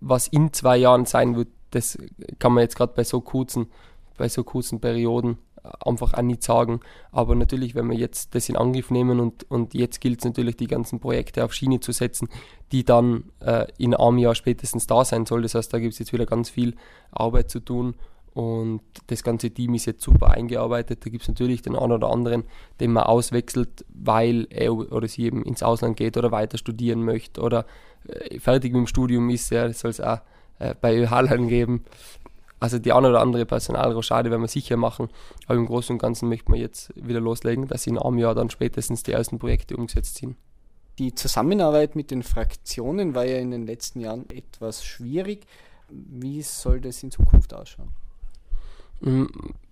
was 0.00 0.28
in 0.28 0.52
zwei 0.52 0.76
Jahren 0.76 1.06
sein 1.06 1.36
wird, 1.36 1.48
das 1.70 1.98
kann 2.38 2.52
man 2.52 2.62
jetzt 2.62 2.76
gerade 2.76 2.92
bei 2.94 3.04
so 3.04 3.20
kurzen, 3.20 3.66
bei 4.16 4.28
so 4.28 4.44
kurzen 4.44 4.80
Perioden 4.80 5.38
einfach 5.84 6.14
auch 6.14 6.22
nicht 6.22 6.42
sagen. 6.42 6.80
Aber 7.10 7.34
natürlich, 7.34 7.74
wenn 7.74 7.88
wir 7.88 7.96
jetzt 7.96 8.34
das 8.34 8.48
in 8.48 8.56
Angriff 8.56 8.90
nehmen 8.90 9.20
und, 9.20 9.50
und 9.50 9.74
jetzt 9.74 10.00
gilt 10.00 10.18
es 10.20 10.24
natürlich, 10.24 10.56
die 10.56 10.66
ganzen 10.66 11.00
Projekte 11.00 11.44
auf 11.44 11.52
Schiene 11.52 11.80
zu 11.80 11.92
setzen, 11.92 12.28
die 12.72 12.84
dann 12.84 13.24
äh, 13.40 13.66
in 13.78 13.94
einem 13.94 14.18
Jahr 14.18 14.34
spätestens 14.34 14.86
da 14.86 15.04
sein 15.04 15.26
soll. 15.26 15.42
Das 15.42 15.54
heißt, 15.54 15.72
da 15.72 15.78
gibt 15.78 15.92
es 15.92 15.98
jetzt 15.98 16.12
wieder 16.12 16.26
ganz 16.26 16.50
viel 16.50 16.76
Arbeit 17.12 17.50
zu 17.50 17.60
tun 17.60 17.94
Und 18.34 18.82
das 19.06 19.22
ganze 19.22 19.50
Team 19.50 19.74
ist 19.74 19.86
jetzt 19.86 20.02
super 20.02 20.32
eingearbeitet. 20.32 21.06
Da 21.06 21.10
gibt 21.10 21.22
es 21.22 21.28
natürlich 21.28 21.62
den 21.62 21.76
einen 21.76 21.92
oder 21.92 22.10
anderen, 22.10 22.44
den 22.80 22.92
man 22.92 23.04
auswechselt, 23.04 23.84
weil 23.88 24.48
er 24.50 24.74
oder 24.74 25.06
sie 25.06 25.22
eben 25.22 25.44
ins 25.44 25.62
Ausland 25.62 25.96
geht 25.96 26.16
oder 26.16 26.32
weiter 26.32 26.58
studieren 26.58 27.04
möchte 27.04 27.40
oder 27.40 27.64
äh, 28.08 28.40
fertig 28.40 28.72
mit 28.72 28.80
dem 28.80 28.86
Studium 28.88 29.30
ist. 29.30 29.50
Ja, 29.50 29.68
das 29.68 29.78
soll 29.80 29.92
es 29.92 30.00
auch 30.00 30.18
äh, 30.58 30.74
bei 30.80 30.96
ÖH 30.96 31.46
geben. 31.48 31.84
Also 32.58 32.78
die 32.78 32.92
eine 32.92 33.10
oder 33.10 33.20
andere 33.20 33.46
Personalrochade 33.46 34.30
werden 34.30 34.42
wir 34.42 34.48
sicher 34.48 34.76
machen, 34.76 35.10
aber 35.46 35.58
im 35.58 35.66
Großen 35.66 35.92
und 35.92 35.98
Ganzen 35.98 36.28
möchte 36.28 36.50
man 36.50 36.58
jetzt 36.58 36.92
wieder 36.96 37.20
loslegen, 37.20 37.68
dass 37.68 37.86
in 37.86 37.98
einem 37.98 38.18
Jahr 38.18 38.34
dann 38.34 38.48
spätestens 38.48 39.02
die 39.02 39.12
ersten 39.12 39.38
Projekte 39.38 39.76
umgesetzt 39.76 40.16
sind. 40.16 40.36
Die 40.98 41.14
Zusammenarbeit 41.14 41.94
mit 41.94 42.10
den 42.10 42.22
Fraktionen 42.22 43.14
war 43.14 43.26
ja 43.26 43.38
in 43.38 43.50
den 43.50 43.66
letzten 43.66 44.00
Jahren 44.00 44.30
etwas 44.30 44.84
schwierig. 44.84 45.46
Wie 45.90 46.40
soll 46.42 46.80
das 46.80 47.02
in 47.02 47.10
Zukunft 47.10 47.52
ausschauen? 47.52 47.90
Mm, 49.04 49.26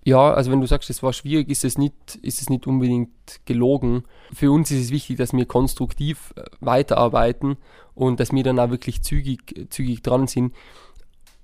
ja, 0.04 0.32
also 0.32 0.50
wenn 0.50 0.60
du 0.60 0.66
sagst, 0.66 0.90
es 0.90 1.02
war 1.02 1.12
schwierig, 1.12 1.48
ist 1.48 1.64
es 1.64 1.78
nicht, 1.78 2.16
ist 2.22 2.42
es 2.42 2.50
nicht 2.50 2.66
unbedingt 2.66 3.10
gelogen. 3.46 4.04
Für 4.32 4.50
uns 4.50 4.70
ist 4.70 4.80
es 4.80 4.90
wichtig, 4.90 5.16
dass 5.16 5.32
wir 5.32 5.46
konstruktiv 5.46 6.34
äh, 6.36 6.42
weiterarbeiten 6.60 7.56
und 7.94 8.20
dass 8.20 8.32
wir 8.32 8.42
dann 8.42 8.58
auch 8.58 8.70
wirklich 8.70 9.02
zügig, 9.02 9.66
zügig 9.70 10.02
dran 10.02 10.26
sind. 10.26 10.54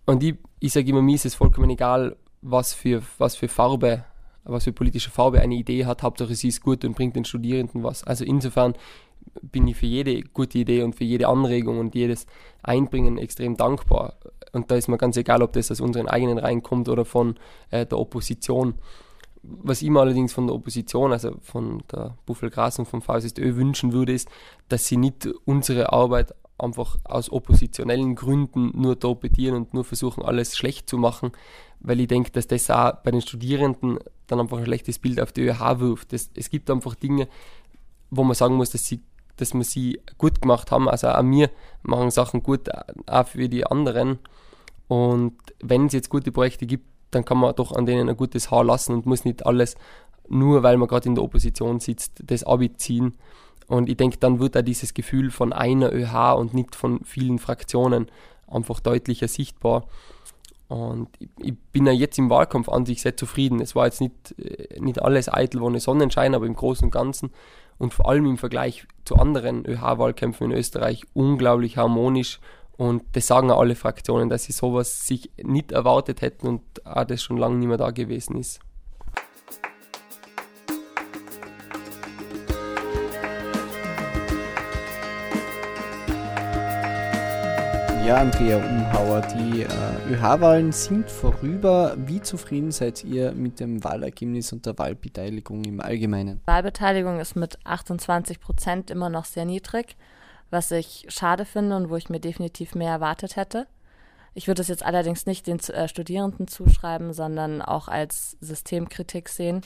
Und 0.06 0.22
ich, 0.22 0.36
ich 0.60 0.72
sage 0.72 0.90
immer, 0.90 1.02
mir 1.02 1.14
ist 1.14 1.26
es 1.26 1.34
vollkommen 1.34 1.70
egal, 1.70 2.16
was 2.42 2.74
für, 2.74 3.02
was 3.18 3.36
für 3.36 3.48
Farbe, 3.48 4.04
was 4.44 4.64
für 4.64 4.72
politische 4.72 5.10
Farbe 5.10 5.40
eine 5.40 5.54
Idee 5.54 5.86
hat. 5.86 6.02
Hauptsache 6.02 6.34
sie 6.34 6.48
ist 6.48 6.62
gut 6.62 6.84
und 6.84 6.94
bringt 6.94 7.16
den 7.16 7.24
Studierenden 7.24 7.82
was. 7.82 8.04
Also 8.04 8.24
insofern 8.24 8.74
bin 9.42 9.66
ich 9.66 9.76
für 9.76 9.86
jede 9.86 10.22
gute 10.22 10.58
Idee 10.58 10.82
und 10.82 10.94
für 10.94 11.04
jede 11.04 11.28
Anregung 11.28 11.78
und 11.78 11.94
jedes 11.94 12.26
Einbringen 12.62 13.18
extrem 13.18 13.56
dankbar. 13.56 14.14
Und 14.52 14.70
da 14.70 14.76
ist 14.76 14.88
mir 14.88 14.98
ganz 14.98 15.16
egal, 15.16 15.42
ob 15.42 15.52
das 15.52 15.70
aus 15.70 15.80
unseren 15.80 16.08
eigenen 16.08 16.38
Reihen 16.38 16.62
kommt 16.62 16.88
oder 16.88 17.04
von 17.04 17.36
äh, 17.70 17.86
der 17.86 17.98
Opposition. 17.98 18.74
Was 19.42 19.82
ich 19.82 19.90
mir 19.90 20.00
allerdings 20.00 20.32
von 20.32 20.46
der 20.46 20.56
Opposition, 20.56 21.12
also 21.12 21.36
von 21.42 21.82
der 21.92 22.16
Buffelgras 22.26 22.78
und 22.78 22.86
vom 22.86 23.02
VSSÖ 23.02 23.56
wünschen 23.56 23.92
würde, 23.92 24.12
ist, 24.12 24.28
dass 24.68 24.86
sie 24.86 24.96
nicht 24.96 25.28
unsere 25.44 25.92
Arbeit 25.92 26.34
einfach 26.58 26.96
aus 27.04 27.30
oppositionellen 27.30 28.16
Gründen 28.16 28.72
nur 28.74 28.98
torpedieren 28.98 29.56
und 29.56 29.74
nur 29.74 29.84
versuchen, 29.84 30.24
alles 30.24 30.56
schlecht 30.56 30.88
zu 30.88 30.98
machen, 30.98 31.32
weil 31.80 32.00
ich 32.00 32.08
denke, 32.08 32.32
dass 32.32 32.48
das 32.48 32.68
auch 32.70 32.94
bei 33.04 33.12
den 33.12 33.20
Studierenden 33.20 33.98
dann 34.26 34.40
einfach 34.40 34.58
ein 34.58 34.64
schlechtes 34.64 34.98
Bild 34.98 35.20
auf 35.20 35.32
die 35.32 35.42
ÖH 35.42 35.78
wirft. 35.78 36.12
Das, 36.12 36.30
es 36.34 36.50
gibt 36.50 36.68
einfach 36.70 36.96
Dinge, 36.96 37.28
wo 38.10 38.24
man 38.24 38.34
sagen 38.34 38.56
muss, 38.56 38.70
dass 38.70 38.86
sie 38.86 39.00
dass 39.40 39.54
wir 39.54 39.64
sie 39.64 40.00
gut 40.18 40.40
gemacht 40.42 40.70
haben. 40.70 40.88
Also 40.88 41.08
auch 41.08 41.24
wir 41.24 41.50
machen 41.82 42.10
Sachen 42.10 42.42
gut, 42.42 42.68
auch 43.06 43.26
für 43.26 43.48
die 43.48 43.66
anderen. 43.66 44.18
Und 44.88 45.34
wenn 45.60 45.86
es 45.86 45.92
jetzt 45.92 46.10
gute 46.10 46.32
Projekte 46.32 46.66
gibt, 46.66 46.86
dann 47.10 47.24
kann 47.24 47.38
man 47.38 47.54
doch 47.54 47.72
an 47.72 47.86
denen 47.86 48.08
ein 48.08 48.16
gutes 48.16 48.50
Haar 48.50 48.64
lassen 48.64 48.94
und 48.94 49.06
muss 49.06 49.24
nicht 49.24 49.46
alles, 49.46 49.76
nur 50.28 50.62
weil 50.62 50.76
man 50.76 50.88
gerade 50.88 51.08
in 51.08 51.14
der 51.14 51.24
Opposition 51.24 51.80
sitzt, 51.80 52.22
das 52.24 52.44
abziehen. 52.44 53.14
Und 53.66 53.88
ich 53.88 53.96
denke, 53.96 54.18
dann 54.18 54.40
wird 54.40 54.56
auch 54.56 54.62
dieses 54.62 54.94
Gefühl 54.94 55.30
von 55.30 55.52
einer 55.52 55.92
ÖH 55.92 56.34
und 56.36 56.54
nicht 56.54 56.74
von 56.74 57.04
vielen 57.04 57.38
Fraktionen 57.38 58.06
einfach 58.46 58.80
deutlicher 58.80 59.28
sichtbar. 59.28 59.84
Und 60.68 61.08
ich 61.38 61.54
bin 61.72 61.86
ja 61.86 61.92
jetzt 61.92 62.18
im 62.18 62.28
Wahlkampf 62.28 62.68
an 62.68 62.84
sich 62.84 63.00
sehr 63.00 63.16
zufrieden. 63.16 63.60
Es 63.60 63.74
war 63.74 63.86
jetzt 63.86 64.00
nicht, 64.00 64.38
äh, 64.38 64.80
nicht 64.80 65.00
alles 65.02 65.32
eitel 65.32 65.62
ohne 65.62 65.80
Sonnenschein, 65.80 66.34
aber 66.34 66.46
im 66.46 66.54
Großen 66.54 66.84
und 66.84 66.90
Ganzen 66.90 67.30
und 67.78 67.94
vor 67.94 68.08
allem 68.08 68.26
im 68.26 68.38
Vergleich 68.38 68.86
zu 69.04 69.16
anderen 69.16 69.64
ÖH-Wahlkämpfen 69.64 70.50
in 70.50 70.56
Österreich 70.56 71.04
unglaublich 71.14 71.76
harmonisch. 71.76 72.40
Und 72.76 73.04
das 73.12 73.26
sagen 73.26 73.50
auch 73.50 73.60
alle 73.60 73.74
Fraktionen, 73.74 74.28
dass 74.28 74.44
sie 74.44 74.52
sowas 74.52 75.06
sich 75.06 75.30
nicht 75.42 75.72
erwartet 75.72 76.20
hätten 76.20 76.46
und 76.46 76.86
auch 76.86 77.04
das 77.04 77.22
schon 77.22 77.36
lange 77.36 77.56
nicht 77.56 77.68
mehr 77.68 77.76
da 77.76 77.90
gewesen 77.90 78.36
ist. 78.36 78.60
Ja, 88.08 88.22
Andrea 88.22 88.56
Umhauer, 88.56 89.20
die 89.20 89.64
äh, 89.64 90.12
ÖH-Wahlen 90.14 90.72
sind 90.72 91.10
vorüber. 91.10 91.94
Wie 91.98 92.22
zufrieden 92.22 92.72
seid 92.72 93.04
ihr 93.04 93.32
mit 93.32 93.60
dem 93.60 93.84
Wahlergebnis 93.84 94.50
und 94.50 94.64
der 94.64 94.78
Wahlbeteiligung 94.78 95.62
im 95.64 95.82
Allgemeinen? 95.82 96.40
Wahlbeteiligung 96.46 97.20
ist 97.20 97.36
mit 97.36 97.58
28 97.66 98.40
Prozent 98.40 98.90
immer 98.90 99.10
noch 99.10 99.26
sehr 99.26 99.44
niedrig, 99.44 99.94
was 100.48 100.70
ich 100.70 101.04
schade 101.10 101.44
finde 101.44 101.76
und 101.76 101.90
wo 101.90 101.96
ich 101.96 102.08
mir 102.08 102.18
definitiv 102.18 102.74
mehr 102.74 102.92
erwartet 102.92 103.36
hätte. 103.36 103.66
Ich 104.32 104.48
würde 104.48 104.62
es 104.62 104.68
jetzt 104.68 104.86
allerdings 104.86 105.26
nicht 105.26 105.46
den 105.46 105.58
äh, 105.58 105.86
Studierenden 105.86 106.48
zuschreiben, 106.48 107.12
sondern 107.12 107.60
auch 107.60 107.88
als 107.88 108.38
Systemkritik 108.40 109.28
sehen, 109.28 109.60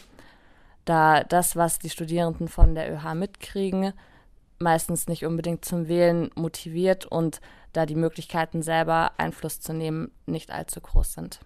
da 0.84 1.22
das, 1.22 1.54
was 1.54 1.78
die 1.78 1.90
Studierenden 1.90 2.48
von 2.48 2.74
der 2.74 2.92
ÖH 2.92 3.14
mitkriegen, 3.14 3.92
meistens 4.62 5.08
nicht 5.08 5.24
unbedingt 5.24 5.64
zum 5.64 5.88
Wählen 5.88 6.30
motiviert 6.34 7.06
und 7.06 7.40
da 7.72 7.86
die 7.86 7.94
Möglichkeiten 7.94 8.62
selber 8.62 9.12
Einfluss 9.18 9.60
zu 9.60 9.72
nehmen 9.72 10.10
nicht 10.26 10.50
allzu 10.50 10.80
groß 10.80 11.14
sind. 11.14 11.40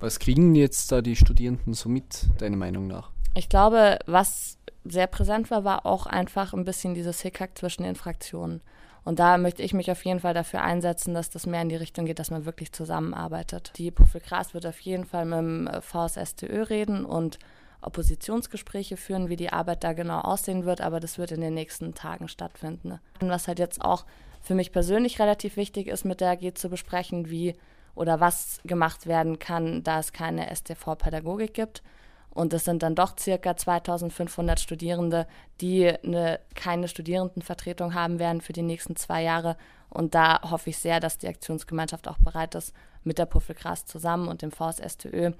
Was 0.00 0.18
kriegen 0.18 0.54
jetzt 0.54 0.90
da 0.92 1.02
die 1.02 1.16
Studierenden 1.16 1.74
so 1.74 1.88
mit, 1.88 2.26
deiner 2.38 2.56
Meinung 2.56 2.86
nach? 2.86 3.10
Ich 3.34 3.48
glaube, 3.48 3.98
was 4.06 4.58
sehr 4.84 5.06
präsent 5.06 5.50
war, 5.50 5.64
war 5.64 5.86
auch 5.86 6.06
einfach 6.06 6.52
ein 6.52 6.64
bisschen 6.64 6.94
dieses 6.94 7.20
Hickhack 7.20 7.56
zwischen 7.56 7.84
den 7.84 7.96
Fraktionen. 7.96 8.60
Und 9.04 9.18
da 9.18 9.36
möchte 9.38 9.62
ich 9.62 9.74
mich 9.74 9.90
auf 9.90 10.04
jeden 10.04 10.20
Fall 10.20 10.34
dafür 10.34 10.62
einsetzen, 10.62 11.14
dass 11.14 11.30
das 11.30 11.46
mehr 11.46 11.60
in 11.60 11.68
die 11.68 11.76
Richtung 11.76 12.06
geht, 12.06 12.18
dass 12.18 12.30
man 12.30 12.46
wirklich 12.46 12.72
zusammenarbeitet. 12.72 13.72
Die 13.76 13.90
Puffel 13.90 14.20
Gras 14.20 14.54
wird 14.54 14.66
auf 14.66 14.80
jeden 14.80 15.04
Fall 15.04 15.26
mit 15.26 15.38
dem 15.38 15.68
VSSTÖ 15.82 16.62
reden 16.62 17.04
und 17.04 17.38
Oppositionsgespräche 17.86 18.96
führen, 18.96 19.28
wie 19.28 19.36
die 19.36 19.52
Arbeit 19.52 19.84
da 19.84 19.92
genau 19.92 20.20
aussehen 20.20 20.64
wird, 20.64 20.80
aber 20.80 21.00
das 21.00 21.18
wird 21.18 21.32
in 21.32 21.40
den 21.40 21.54
nächsten 21.54 21.94
Tagen 21.94 22.28
stattfinden. 22.28 22.98
Was 23.20 23.48
halt 23.48 23.58
jetzt 23.58 23.84
auch 23.84 24.04
für 24.42 24.54
mich 24.54 24.72
persönlich 24.72 25.20
relativ 25.20 25.56
wichtig 25.56 25.88
ist, 25.88 26.04
mit 26.04 26.20
der 26.20 26.32
AG 26.32 26.54
zu 26.54 26.68
besprechen, 26.68 27.30
wie 27.30 27.54
oder 27.94 28.20
was 28.20 28.60
gemacht 28.64 29.06
werden 29.06 29.38
kann, 29.38 29.82
da 29.82 30.00
es 30.00 30.12
keine 30.12 30.54
STV-Pädagogik 30.54 31.54
gibt. 31.54 31.82
Und 32.30 32.52
es 32.52 32.64
sind 32.64 32.82
dann 32.82 32.96
doch 32.96 33.16
circa 33.16 33.56
2500 33.56 34.58
Studierende, 34.58 35.28
die 35.60 35.88
eine, 35.88 36.40
keine 36.56 36.88
Studierendenvertretung 36.88 37.94
haben 37.94 38.18
werden 38.18 38.40
für 38.40 38.52
die 38.52 38.62
nächsten 38.62 38.96
zwei 38.96 39.22
Jahre. 39.22 39.56
Und 39.88 40.16
da 40.16 40.42
hoffe 40.50 40.70
ich 40.70 40.78
sehr, 40.78 40.98
dass 40.98 41.18
die 41.18 41.28
Aktionsgemeinschaft 41.28 42.08
auch 42.08 42.18
bereit 42.18 42.56
ist, 42.56 42.74
mit 43.04 43.18
der 43.18 43.26
Puffelgras 43.26 43.86
zusammen 43.86 44.26
und 44.26 44.42
dem 44.42 44.50
VSSTÖ 44.50 45.32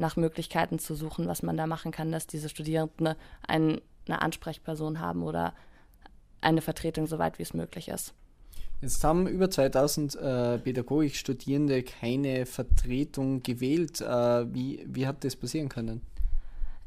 nach 0.00 0.16
Möglichkeiten 0.16 0.78
zu 0.78 0.94
suchen, 0.94 1.28
was 1.28 1.42
man 1.42 1.56
da 1.56 1.66
machen 1.66 1.92
kann, 1.92 2.10
dass 2.10 2.26
diese 2.26 2.48
Studierenden 2.48 3.14
ein, 3.46 3.80
eine 4.06 4.22
Ansprechperson 4.22 4.98
haben 4.98 5.22
oder 5.22 5.54
eine 6.40 6.62
Vertretung, 6.62 7.06
soweit 7.06 7.38
wie 7.38 7.42
es 7.42 7.54
möglich 7.54 7.88
ist. 7.88 8.14
Jetzt 8.80 9.04
haben 9.04 9.26
über 9.26 9.50
2000 9.50 10.16
äh, 10.16 10.58
Pädagogikstudierende 10.58 11.82
keine 11.82 12.46
Vertretung 12.46 13.42
gewählt. 13.42 14.00
Äh, 14.00 14.54
wie, 14.54 14.84
wie 14.86 15.06
hat 15.06 15.22
das 15.22 15.36
passieren 15.36 15.68
können? 15.68 16.00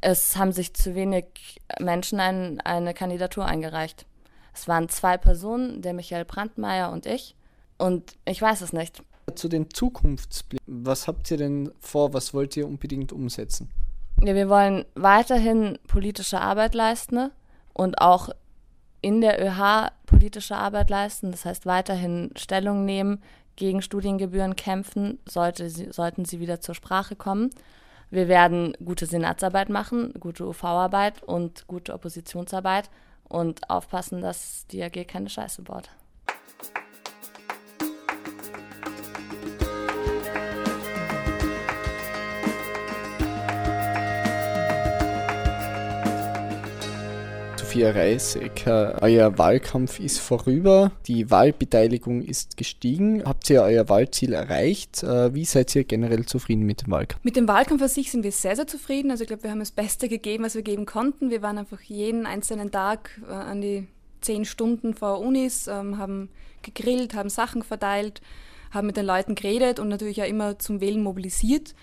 Es 0.02 0.36
haben 0.36 0.52
sich 0.52 0.74
zu 0.74 0.96
wenig 0.96 1.62
Menschen 1.80 2.20
ein, 2.20 2.60
eine 2.62 2.96
Kandidatur 2.96 3.46
eingereicht. 3.46 4.08
Es 4.54 4.68
waren 4.68 4.90
zwei 4.90 5.18
Personen, 5.18 5.82
der 5.82 5.94
Michael 5.94 6.26
Brandmeier 6.26 6.92
und 6.92 7.06
ich. 7.06 7.36
Und 7.78 8.16
ich 8.26 8.42
weiß 8.42 8.62
es 8.62 8.74
nicht. 8.74 9.04
Zu 9.36 9.48
den 9.48 9.70
Zukunftsblicken. 9.70 10.66
Was 10.68 11.08
habt 11.08 11.30
ihr 11.32 11.38
denn 11.38 11.72
vor? 11.80 12.14
Was 12.14 12.34
wollt 12.34 12.56
ihr 12.58 12.68
unbedingt 12.68 13.12
umsetzen? 13.12 13.70
Ja, 14.22 14.36
wir 14.36 14.50
wollen 14.50 14.86
weiterhin 14.96 15.80
politische 15.88 16.40
Arbeit 16.40 16.76
leisten 16.76 17.32
und 17.74 18.00
auch 18.00 18.30
in 19.02 19.20
der 19.20 19.44
ÖH 19.44 19.92
politische 20.06 20.56
Arbeit 20.56 20.90
leisten, 20.90 21.32
das 21.32 21.44
heißt 21.46 21.66
weiterhin 21.66 22.32
Stellung 22.38 22.86
nehmen, 22.86 23.22
gegen 23.56 23.82
Studiengebühren 23.82 24.56
kämpfen, 24.56 25.20
sollte 25.28 25.70
sie, 25.70 25.92
sollten 25.92 26.26
sie 26.26 26.40
wieder 26.40 26.62
zur 26.62 26.74
Sprache 26.74 27.16
kommen. 27.16 27.50
Wir 28.10 28.28
werden 28.28 28.74
gute 28.84 29.06
Senatsarbeit 29.06 29.70
machen, 29.70 30.14
gute 30.20 30.48
UV-Arbeit 30.48 31.22
und 31.24 31.68
gute 31.68 31.94
Oppositionsarbeit 31.94 32.90
und 33.28 33.70
aufpassen, 33.70 34.22
dass 34.22 34.68
die 34.68 34.84
AG 34.84 35.08
keine 35.08 35.30
Scheiße 35.30 35.64
baut. 35.64 35.90
Sophia 47.74 47.90
Reisecker, 47.90 49.00
euer 49.02 49.36
Wahlkampf 49.40 50.00
ist 50.00 50.20
vorüber, 50.20 50.92
die 51.08 51.32
Wahlbeteiligung 51.32 52.22
ist 52.22 52.56
gestiegen. 52.56 53.24
Habt 53.26 53.50
ihr 53.50 53.64
euer 53.64 53.90
Wahlziel 53.90 54.34
erreicht? 54.34 55.02
Äh, 55.02 55.34
wie 55.34 55.44
seid 55.44 55.76
ihr 55.76 55.84
generell 55.84 56.24
zufrieden 56.24 56.68
mit 56.68 56.84
dem 56.84 56.92
Wahlkampf? 56.92 57.24
Mit 57.24 57.36
dem 57.36 57.48
Wahlkampf 57.48 57.82
an 57.82 57.88
sich 57.88 58.12
sind 58.12 58.24
wir 58.24 58.32
sehr, 58.32 58.56
sehr 58.56 58.68
zufrieden. 58.68 59.10
Also 59.10 59.24
ich 59.24 59.28
glaube, 59.28 59.42
wir 59.42 59.50
haben 59.50 59.58
das 59.58 59.72
Beste 59.72 60.08
gegeben, 60.08 60.44
was 60.44 60.54
wir 60.54 60.62
geben 60.62 60.86
konnten. 60.86 61.32
Wir 61.32 61.42
waren 61.42 61.58
einfach 61.58 61.82
jeden 61.82 62.28
einzelnen 62.28 62.70
Tag 62.70 63.20
äh, 63.28 63.34
an 63.34 63.62
die 63.62 63.88
zehn 64.22 64.46
Stunden 64.46 64.94
vor 64.94 65.20
Unis, 65.20 65.66
ähm, 65.66 65.98
haben 65.98 66.30
gegrillt, 66.62 67.16
haben 67.16 67.30
Sachen 67.30 67.64
verteilt, 67.64 68.22
haben 68.70 68.86
mit 68.86 68.98
den 68.98 69.08
Leuten 69.08 69.34
geredet 69.34 69.80
und 69.80 69.88
natürlich 69.88 70.22
auch 70.22 70.28
immer 70.28 70.60
zum 70.60 70.80
Wählen 70.80 71.02
mobilisiert. 71.02 71.74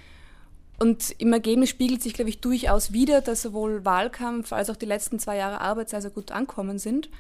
Und 0.83 1.15
im 1.19 1.31
Ergebnis 1.35 1.69
spiegelt 1.69 2.03
sich, 2.03 2.15
glaube 2.15 2.31
ich, 2.31 2.41
durchaus 2.41 2.91
wieder, 2.91 3.21
dass 3.21 3.43
sowohl 3.43 3.85
Wahlkampf 3.85 4.51
als 4.55 4.71
auch 4.71 4.77
die 4.77 4.87
letzten 4.87 5.19
zwei 5.19 5.37
Jahre 5.37 5.61
Arbeit 5.61 5.91
sehr, 5.91 6.01
sehr 6.01 6.11
gut 6.11 6.33
ankommen 6.33 6.79
sind. 6.79 7.11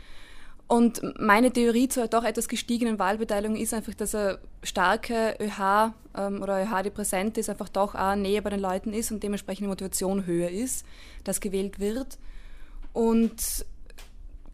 Und 0.66 1.02
meine 1.20 1.52
Theorie 1.52 1.88
zur 1.88 2.08
doch 2.08 2.24
etwas 2.24 2.48
gestiegenen 2.48 2.98
Wahlbeteiligung 2.98 3.56
ist 3.56 3.74
einfach, 3.74 3.92
dass 3.92 4.14
eine 4.14 4.38
starke 4.62 5.36
ÖH 5.38 5.92
ähm, 6.16 6.42
oder 6.42 6.62
ÖH, 6.62 6.82
die 6.84 6.90
präsent 6.90 7.36
ist, 7.36 7.50
einfach 7.50 7.68
doch 7.68 7.94
auch 7.94 8.14
näher 8.14 8.40
bei 8.40 8.48
den 8.48 8.60
Leuten 8.60 8.94
ist 8.94 9.10
und 9.12 9.22
dementsprechend 9.22 9.64
die 9.64 9.68
Motivation 9.68 10.24
höher 10.24 10.48
ist, 10.48 10.86
dass 11.24 11.40
gewählt 11.40 11.80
wird. 11.80 12.16
Und 12.94 13.66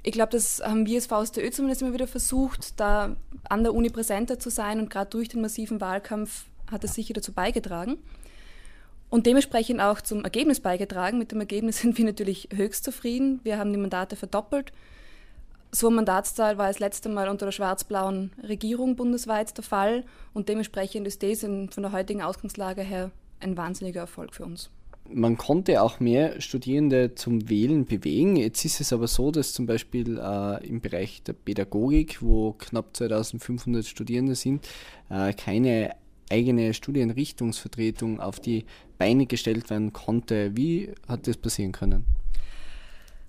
ich 0.03 0.13
glaube, 0.13 0.33
das 0.33 0.61
haben 0.65 0.85
wir 0.85 0.97
als 0.97 1.07
VSTÖ 1.07 1.51
zumindest 1.51 1.81
immer 1.83 1.93
wieder 1.93 2.09
versucht, 2.09 2.81
da 2.81 3.15
an 3.49 3.63
der 3.63 3.73
Uni 3.73 3.91
präsenter 3.91 4.41
zu 4.41 4.51
sein 4.51 4.81
und 4.81 4.91
gerade 4.91 5.11
durch 5.11 5.29
den 5.29 5.43
massiven 5.43 5.81
Wahlkampf 5.81 6.47
hat 6.73 6.83
es 6.83 6.95
sicher 6.95 7.15
dazu 7.15 7.33
beigetragen 7.33 7.99
und 9.11 9.27
dementsprechend 9.27 9.81
auch 9.81 10.01
zum 10.01 10.25
Ergebnis 10.25 10.61
beigetragen. 10.61 11.19
Mit 11.19 11.33
dem 11.33 11.41
Ergebnis 11.41 11.79
sind 11.83 11.99
wir 11.99 12.05
natürlich 12.05 12.49
höchst 12.55 12.85
zufrieden. 12.85 13.41
Wir 13.45 13.59
haben 13.59 13.73
die 13.73 13.79
Mandate 13.79 14.17
verdoppelt. 14.17 14.73
So 15.73 15.89
ein 15.89 15.95
Mandatszahl 15.95 16.59
war 16.59 16.69
das 16.69 16.79
letzte 16.79 17.09
Mal 17.09 17.29
unter 17.29 17.47
der 17.47 17.53
schwarz-blauen 17.53 18.31
Regierung 18.43 18.97
bundesweit 18.97 19.55
der 19.57 19.65
Fall 19.65 20.05
und 20.33 20.49
dementsprechend 20.49 21.07
ist 21.07 21.23
das 21.23 21.41
von 21.41 21.69
der 21.77 21.93
heutigen 21.93 22.23
Ausgangslage 22.23 22.83
her 22.83 23.11
ein 23.41 23.57
wahnsinniger 23.57 24.01
Erfolg 24.01 24.35
für 24.35 24.45
uns. 24.45 24.71
Man 25.09 25.37
konnte 25.37 25.83
auch 25.83 26.01
mehr 26.01 26.41
Studierende 26.41 27.15
zum 27.15 27.49
Wählen 27.49 27.85
bewegen. 27.85 28.37
Jetzt 28.37 28.65
ist 28.65 28.81
es 28.81 28.93
aber 28.93 29.07
so, 29.07 29.31
dass 29.31 29.53
zum 29.53 29.67
Beispiel 29.67 30.19
äh, 30.19 30.67
im 30.67 30.81
Bereich 30.81 31.23
der 31.23 31.33
Pädagogik, 31.33 32.23
wo 32.23 32.53
knapp 32.53 32.97
2500 32.97 33.85
Studierende 33.85 34.35
sind, 34.35 34.67
äh, 35.11 35.33
keine 35.33 35.95
eigene 36.31 36.75
Studienrichtungsvertretung 36.75 38.21
auf 38.21 38.41
die 38.41 38.65
Beine 38.99 39.27
gestellt 39.27 39.71
werden 39.71 39.93
konnte. 39.93 40.57
Wie 40.57 40.91
hat 41.09 41.27
das 41.27 41.37
passieren 41.37 41.73
können? 41.73 42.05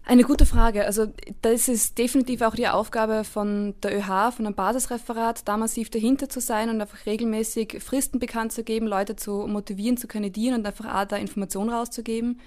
Eine 0.09 0.23
gute 0.23 0.45
Frage. 0.45 0.85
Also 0.85 1.07
das 1.41 1.67
ist 1.67 1.97
definitiv 1.97 2.41
auch 2.41 2.55
die 2.55 2.69
Aufgabe 2.69 3.25
von 3.25 3.75
der 3.83 3.97
ÖH, 3.97 4.31
von 4.31 4.45
einem 4.45 4.55
Basisreferat, 4.55 5.45
da 5.45 5.57
massiv 5.57 5.89
dahinter 5.89 6.29
zu 6.29 6.39
sein 6.39 6.69
und 6.69 6.79
einfach 6.79 7.05
regelmäßig 7.05 7.83
Fristen 7.83 8.17
bekannt 8.17 8.53
zu 8.53 8.63
geben, 8.63 8.87
Leute 8.87 9.17
zu 9.17 9.45
motivieren, 9.47 9.97
zu 9.97 10.07
kandidieren 10.07 10.59
und 10.59 10.65
einfach 10.65 10.85
auch 10.85 11.05
da 11.05 11.17
Informationen 11.17 11.69
rauszugeben. 11.69 12.39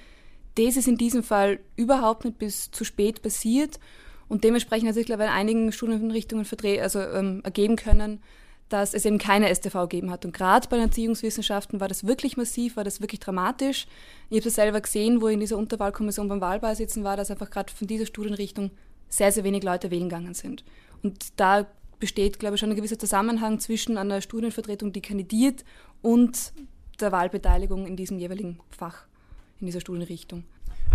Das 0.54 0.78
ist 0.78 0.88
in 0.88 0.96
diesem 0.96 1.22
Fall 1.22 1.60
überhaupt 1.76 2.24
nicht 2.24 2.38
bis 2.38 2.70
zu 2.70 2.84
spät 2.84 3.20
passiert 3.20 3.78
und 4.26 4.42
dementsprechend 4.42 4.88
hat 4.88 4.94
sich, 4.94 5.04
glaube 5.04 5.24
ich, 5.24 5.28
in 5.28 5.34
einigen 5.34 5.72
Studienrichtungen 5.72 6.46
also, 6.80 7.00
ähm, 7.00 7.42
ergeben 7.44 7.76
können, 7.76 8.22
dass 8.70 8.94
es 8.94 9.04
eben 9.04 9.18
keine 9.18 9.54
STV 9.54 9.82
gegeben 9.82 10.10
hat. 10.10 10.24
Und 10.24 10.32
gerade 10.32 10.66
bei 10.68 10.76
den 10.76 10.86
Erziehungswissenschaften 10.86 11.80
war 11.80 11.88
das 11.88 12.06
wirklich 12.06 12.36
massiv, 12.36 12.76
war 12.76 12.84
das 12.84 13.00
wirklich 13.00 13.20
dramatisch. 13.20 13.86
Ich 14.30 14.36
habe 14.36 14.44
das 14.44 14.54
selber 14.54 14.80
gesehen, 14.80 15.20
wo 15.20 15.28
ich 15.28 15.34
in 15.34 15.40
dieser 15.40 15.58
Unterwahlkommission 15.58 16.28
beim 16.28 16.40
Wahlbeisitzen 16.40 17.04
war, 17.04 17.16
dass 17.16 17.30
einfach 17.30 17.50
gerade 17.50 17.72
von 17.72 17.86
dieser 17.86 18.06
Studienrichtung 18.06 18.70
sehr, 19.08 19.32
sehr 19.32 19.44
wenig 19.44 19.64
Leute 19.64 19.90
wählen 19.90 20.08
gegangen 20.08 20.34
sind. 20.34 20.64
Und 21.02 21.28
da 21.36 21.66
besteht, 21.98 22.38
glaube 22.38 22.54
ich, 22.54 22.60
schon 22.60 22.70
ein 22.70 22.76
gewisser 22.76 22.98
Zusammenhang 22.98 23.58
zwischen 23.58 23.98
einer 23.98 24.20
Studienvertretung, 24.20 24.92
die 24.92 25.02
kandidiert, 25.02 25.64
und 26.02 26.52
der 27.00 27.12
Wahlbeteiligung 27.12 27.86
in 27.86 27.96
diesem 27.96 28.18
jeweiligen 28.18 28.58
Fach, 28.70 29.04
in 29.60 29.66
dieser 29.66 29.80
Studienrichtung. 29.80 30.44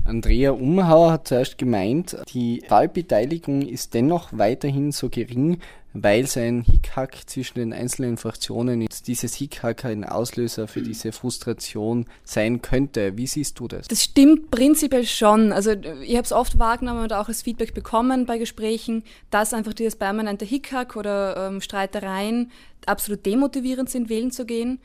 Andrea 0.03 0.51
Umhauer 0.51 1.11
hat 1.11 1.27
zuerst 1.27 1.57
gemeint, 1.57 2.17
die 2.33 2.61
Wahlbeteiligung 2.67 3.61
ist 3.63 3.93
dennoch 3.93 4.29
weiterhin 4.33 4.91
so 4.91 5.09
gering, 5.09 5.59
weil 5.95 6.25
es 6.25 6.35
ein 6.35 6.61
Hickhack 6.61 7.17
zwischen 7.25 7.57
den 7.57 7.73
einzelnen 7.73 8.17
Fraktionen 8.17 8.81
ist. 8.81 9.07
Dieses 9.07 9.33
Hickhack 9.35 9.85
ein 9.85 10.03
Auslöser 10.03 10.67
für 10.67 10.81
diese 10.81 11.13
Frustration 11.13 12.05
sein 12.25 12.61
könnte. 12.61 13.17
Wie 13.17 13.27
siehst 13.27 13.59
du 13.59 13.67
das? 13.67 13.87
Das 13.87 14.03
stimmt 14.03 14.51
prinzipiell 14.51 15.05
schon. 15.05 15.53
Also 15.53 15.71
ich 15.71 16.15
habe 16.15 16.25
es 16.25 16.33
oft 16.33 16.59
wahrgenommen 16.59 17.03
und 17.03 17.13
auch 17.13 17.29
als 17.29 17.43
Feedback 17.43 17.73
bekommen 17.73 18.25
bei 18.25 18.37
Gesprächen, 18.37 19.03
dass 19.29 19.53
einfach 19.53 19.73
dieses 19.73 19.95
permanente 19.95 20.43
Hickhack 20.43 20.97
oder 20.97 21.47
ähm, 21.47 21.61
Streitereien 21.61 22.51
absolut 22.85 23.25
demotivierend 23.25 23.89
sind, 23.89 24.09
wählen 24.09 24.31
zu 24.31 24.45
gehen. 24.45 24.79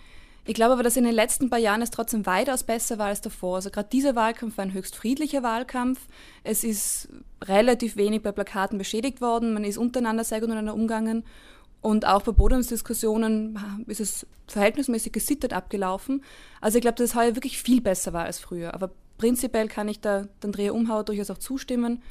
Ich 0.44 0.54
glaube 0.54 0.72
aber, 0.72 0.82
dass 0.82 0.96
in 0.96 1.04
den 1.04 1.14
letzten 1.14 1.50
paar 1.50 1.58
Jahren 1.58 1.82
es 1.82 1.90
trotzdem 1.90 2.24
weitaus 2.26 2.64
besser 2.64 2.98
war 2.98 3.06
als 3.06 3.20
davor. 3.20 3.56
Also 3.56 3.70
gerade 3.70 3.88
dieser 3.90 4.16
Wahlkampf 4.16 4.56
war 4.56 4.64
ein 4.64 4.72
höchst 4.72 4.96
friedlicher 4.96 5.42
Wahlkampf. 5.42 6.00
Es 6.44 6.64
ist 6.64 7.08
relativ 7.44 7.96
wenig 7.96 8.22
bei 8.22 8.32
Plakaten 8.32 8.78
beschädigt 8.78 9.20
worden. 9.20 9.52
Man 9.52 9.64
ist 9.64 9.78
untereinander 9.78 10.24
sehr 10.24 10.40
gut 10.40 10.48
miteinander 10.48 10.74
umgegangen. 10.74 11.24
Und 11.82 12.06
auch 12.06 12.22
bei 12.22 12.32
Podiumsdiskussionen 12.32 13.58
ist 13.86 14.00
es 14.00 14.26
verhältnismäßig 14.48 15.12
gesittet 15.12 15.52
abgelaufen. 15.52 16.22
Also 16.60 16.78
ich 16.78 16.82
glaube, 16.82 16.96
dass 16.96 17.10
es 17.10 17.14
heuer 17.14 17.36
wirklich 17.36 17.62
viel 17.62 17.80
besser 17.80 18.12
war 18.12 18.24
als 18.24 18.38
früher. 18.38 18.74
Aber 18.74 18.90
prinzipiell 19.18 19.68
kann 19.68 19.88
ich 19.88 20.00
da 20.00 20.26
Andrea 20.42 20.72
Umhauer 20.72 21.04
durchaus 21.04 21.30
auch 21.30 21.38
zustimmen, 21.38 22.02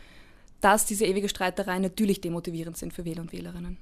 dass 0.62 0.86
diese 0.86 1.06
ewige 1.06 1.30
Streitereien 1.30 1.82
natürlich 1.82 2.22
demotivierend 2.22 2.78
sind 2.78 2.94
für 2.94 3.06
Wähler 3.06 3.22
und 3.22 3.32
Wählerinnen. 3.32 3.78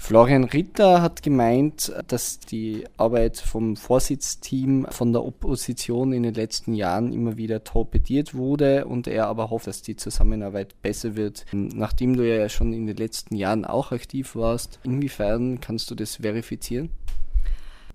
Florian 0.00 0.44
Ritter 0.44 1.02
hat 1.02 1.22
gemeint, 1.22 1.92
dass 2.06 2.38
die 2.38 2.84
Arbeit 2.96 3.36
vom 3.36 3.76
Vorsitzteam 3.76 4.86
von 4.88 5.12
der 5.12 5.24
Opposition 5.24 6.12
in 6.12 6.22
den 6.22 6.34
letzten 6.34 6.72
Jahren 6.72 7.12
immer 7.12 7.36
wieder 7.36 7.64
torpediert 7.64 8.32
wurde 8.32 8.86
und 8.86 9.08
er 9.08 9.26
aber 9.26 9.50
hofft, 9.50 9.66
dass 9.66 9.82
die 9.82 9.96
Zusammenarbeit 9.96 10.80
besser 10.80 11.16
wird. 11.16 11.44
Nachdem 11.52 12.16
du 12.16 12.26
ja 12.26 12.48
schon 12.48 12.72
in 12.72 12.86
den 12.86 12.96
letzten 12.96 13.34
Jahren 13.34 13.64
auch 13.66 13.92
aktiv 13.92 14.34
warst, 14.36 14.78
inwiefern 14.84 15.60
kannst 15.60 15.90
du 15.90 15.94
das 15.94 16.16
verifizieren? 16.16 16.90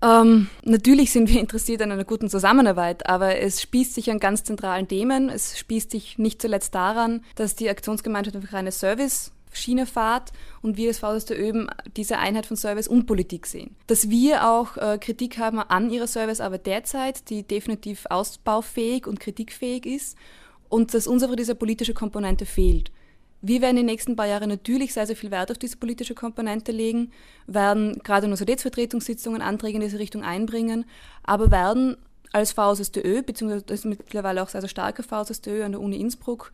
Ähm, 0.02 0.48
natürlich 0.62 1.10
sind 1.10 1.32
wir 1.32 1.40
interessiert 1.40 1.80
an 1.80 1.90
einer 1.90 2.04
guten 2.04 2.28
Zusammenarbeit, 2.28 3.06
aber 3.08 3.38
es 3.38 3.62
spießt 3.62 3.94
sich 3.94 4.10
an 4.10 4.20
ganz 4.20 4.44
zentralen 4.44 4.86
Themen. 4.86 5.30
Es 5.30 5.58
spießt 5.58 5.90
sich 5.90 6.18
nicht 6.18 6.42
zuletzt 6.42 6.74
daran, 6.74 7.24
dass 7.34 7.56
die 7.56 7.70
Aktionsgemeinschaft 7.70 8.36
einfach 8.36 8.52
eine 8.52 8.72
Service 8.72 9.32
Schiene 9.56 9.86
fahrt 9.86 10.32
und 10.62 10.76
wir 10.76 10.88
als 10.88 10.98
VSD 10.98 11.34
Öben 11.34 11.68
diese 11.96 12.18
Einheit 12.18 12.46
von 12.46 12.56
Service 12.56 12.88
und 12.88 13.06
Politik 13.06 13.46
sehen. 13.46 13.76
Dass 13.86 14.10
wir 14.10 14.48
auch 14.48 14.76
äh, 14.76 14.98
Kritik 14.98 15.38
haben 15.38 15.58
an 15.58 15.90
ihrer 15.90 16.06
Servicearbeit 16.06 16.66
derzeit, 16.66 17.30
die 17.30 17.42
definitiv 17.42 18.06
ausbaufähig 18.10 19.06
und 19.06 19.20
kritikfähig 19.20 19.86
ist 19.86 20.16
und 20.68 20.94
dass 20.94 21.06
uns 21.06 21.22
aber 21.22 21.36
diese 21.36 21.54
politische 21.54 21.94
Komponente 21.94 22.46
fehlt. 22.46 22.90
Wir 23.46 23.60
werden 23.60 23.76
in 23.76 23.86
den 23.86 23.92
nächsten 23.92 24.16
paar 24.16 24.26
Jahren 24.26 24.48
natürlich 24.48 24.94
sehr, 24.94 25.06
sehr 25.06 25.16
viel 25.16 25.30
Wert 25.30 25.50
auf 25.50 25.58
diese 25.58 25.76
politische 25.76 26.14
Komponente 26.14 26.72
legen, 26.72 27.12
werden 27.46 28.00
gerade 28.02 28.24
in 28.24 28.32
Universitätsvertretungssitzungen 28.32 29.42
Anträge 29.42 29.76
in 29.76 29.82
diese 29.82 29.98
Richtung 29.98 30.22
einbringen, 30.22 30.86
aber 31.24 31.50
werden 31.50 31.98
als 32.32 32.52
VSSDÖ, 32.52 33.22
beziehungsweise 33.22 33.86
mittlerweile 33.86 34.42
auch 34.42 34.48
sehr, 34.48 34.62
sehr 34.62 34.70
starke 34.70 35.02
VSSDÖ 35.02 35.62
an 35.62 35.72
der 35.72 35.80
Uni 35.82 36.00
Innsbruck, 36.00 36.52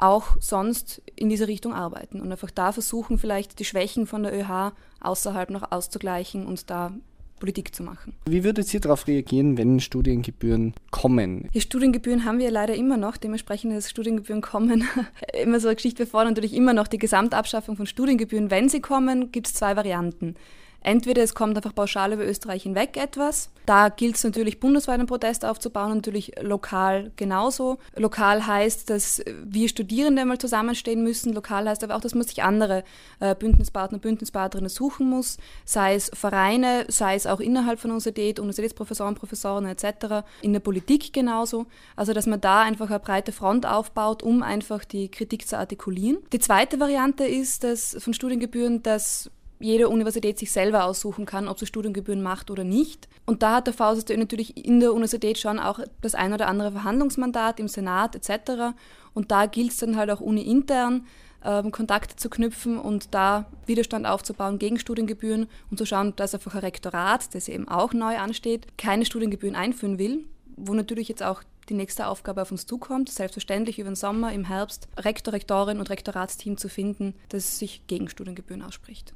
auch 0.00 0.36
sonst 0.40 1.02
in 1.16 1.28
diese 1.28 1.48
Richtung 1.48 1.74
arbeiten 1.74 2.20
und 2.20 2.30
einfach 2.32 2.50
da 2.50 2.72
versuchen, 2.72 3.18
vielleicht 3.18 3.58
die 3.58 3.64
Schwächen 3.64 4.06
von 4.06 4.22
der 4.22 4.34
ÖH 4.34 4.72
außerhalb 5.00 5.50
noch 5.50 5.70
auszugleichen 5.70 6.46
und 6.46 6.70
da 6.70 6.92
Politik 7.40 7.74
zu 7.74 7.82
machen. 7.82 8.14
Wie 8.26 8.44
würdet 8.44 8.72
ihr 8.72 8.80
darauf 8.80 9.06
reagieren, 9.08 9.56
wenn 9.56 9.80
Studiengebühren 9.80 10.74
kommen? 10.90 11.48
Die 11.52 11.60
Studiengebühren 11.60 12.24
haben 12.24 12.38
wir 12.38 12.50
leider 12.50 12.74
immer 12.74 12.98
noch. 12.98 13.16
Dementsprechend, 13.16 13.72
dass 13.72 13.90
Studiengebühren 13.90 14.42
kommen, 14.42 14.84
immer 15.42 15.58
so 15.58 15.68
eine 15.68 15.74
Geschichte. 15.76 16.00
Wir 16.00 16.06
fordern 16.06 16.34
natürlich 16.34 16.54
immer 16.54 16.74
noch 16.74 16.86
die 16.86 16.98
Gesamtabschaffung 16.98 17.76
von 17.76 17.86
Studiengebühren. 17.86 18.50
Wenn 18.50 18.68
sie 18.68 18.80
kommen, 18.80 19.32
gibt 19.32 19.48
es 19.48 19.54
zwei 19.54 19.74
Varianten. 19.74 20.36
Entweder 20.82 21.22
es 21.22 21.34
kommt 21.34 21.56
einfach 21.56 21.74
pauschal 21.74 22.12
über 22.12 22.26
Österreich 22.26 22.62
hinweg 22.62 22.96
etwas. 22.96 23.50
Da 23.66 23.88
gilt 23.88 24.16
es 24.16 24.24
natürlich, 24.24 24.58
bundesweit 24.58 24.98
einen 24.98 25.06
Protest 25.06 25.44
aufzubauen, 25.44 25.94
natürlich 25.94 26.32
lokal 26.40 27.12
genauso. 27.16 27.78
Lokal 27.96 28.46
heißt, 28.46 28.88
dass 28.88 29.22
wir 29.44 29.68
Studierende 29.68 30.22
einmal 30.22 30.38
zusammenstehen 30.38 31.04
müssen. 31.04 31.32
Lokal 31.32 31.68
heißt 31.68 31.84
aber 31.84 31.96
auch, 31.96 32.00
dass 32.00 32.14
man 32.14 32.26
sich 32.26 32.42
andere 32.42 32.82
äh, 33.20 33.34
Bündnispartner, 33.34 33.98
Bündnispartnerinnen 33.98 34.70
suchen 34.70 35.08
muss, 35.08 35.36
sei 35.64 35.94
es 35.94 36.10
Vereine, 36.14 36.86
sei 36.88 37.14
es 37.14 37.26
auch 37.26 37.40
innerhalb 37.40 37.78
von 37.78 37.90
Universität, 37.90 38.40
Universitätsprofessoren, 38.40 39.14
Professoren 39.14 39.66
etc., 39.66 40.24
in 40.40 40.52
der 40.52 40.60
Politik 40.60 41.12
genauso. 41.12 41.66
Also, 41.94 42.12
dass 42.12 42.26
man 42.26 42.40
da 42.40 42.62
einfach 42.62 42.88
eine 42.88 43.00
breite 43.00 43.32
Front 43.32 43.66
aufbaut, 43.66 44.22
um 44.22 44.42
einfach 44.42 44.84
die 44.84 45.10
Kritik 45.10 45.46
zu 45.46 45.58
artikulieren. 45.58 46.18
Die 46.32 46.38
zweite 46.38 46.80
Variante 46.80 47.24
ist, 47.24 47.64
dass 47.64 47.96
von 48.00 48.14
Studiengebühren, 48.14 48.82
dass 48.82 49.30
jede 49.60 49.88
Universität 49.88 50.38
sich 50.38 50.50
selber 50.50 50.84
aussuchen 50.84 51.26
kann, 51.26 51.46
ob 51.46 51.58
sie 51.58 51.66
Studiengebühren 51.66 52.22
macht 52.22 52.50
oder 52.50 52.64
nicht. 52.64 53.08
Und 53.26 53.42
da 53.42 53.56
hat 53.56 53.66
der 53.66 53.74
VSSD 53.74 54.16
natürlich 54.16 54.56
in 54.56 54.80
der 54.80 54.92
Universität 54.92 55.38
schon 55.38 55.58
auch 55.58 55.80
das 56.00 56.14
ein 56.14 56.32
oder 56.32 56.48
andere 56.48 56.72
Verhandlungsmandat 56.72 57.60
im 57.60 57.68
Senat 57.68 58.16
etc. 58.16 58.74
Und 59.14 59.30
da 59.30 59.46
gilt 59.46 59.72
es 59.72 59.76
dann 59.76 59.96
halt 59.96 60.10
auch 60.10 60.20
uni-intern, 60.20 61.06
ähm, 61.44 61.70
Kontakte 61.70 62.16
zu 62.16 62.30
knüpfen 62.30 62.78
und 62.78 63.14
da 63.14 63.46
Widerstand 63.66 64.06
aufzubauen 64.06 64.58
gegen 64.58 64.78
Studiengebühren 64.78 65.46
und 65.70 65.76
zu 65.76 65.86
schauen, 65.86 66.14
dass 66.16 66.34
einfach 66.34 66.54
ein 66.54 66.60
Rektorat, 66.60 67.34
das 67.34 67.48
eben 67.48 67.68
auch 67.68 67.92
neu 67.92 68.18
ansteht, 68.18 68.66
keine 68.78 69.04
Studiengebühren 69.04 69.56
einführen 69.56 69.98
will, 69.98 70.24
wo 70.56 70.74
natürlich 70.74 71.08
jetzt 71.08 71.22
auch 71.22 71.42
die 71.68 71.74
nächste 71.74 72.08
Aufgabe 72.08 72.42
auf 72.42 72.50
uns 72.50 72.66
zukommt, 72.66 73.08
selbstverständlich 73.10 73.78
über 73.78 73.90
den 73.90 73.96
Sommer, 73.96 74.32
im 74.32 74.44
Herbst 74.44 74.88
Rektor, 74.96 75.32
Rektorin 75.32 75.78
und 75.78 75.88
Rektoratsteam 75.88 76.56
zu 76.56 76.68
finden, 76.68 77.14
das 77.28 77.58
sich 77.58 77.86
gegen 77.86 78.08
Studiengebühren 78.08 78.62
ausspricht. 78.62 79.14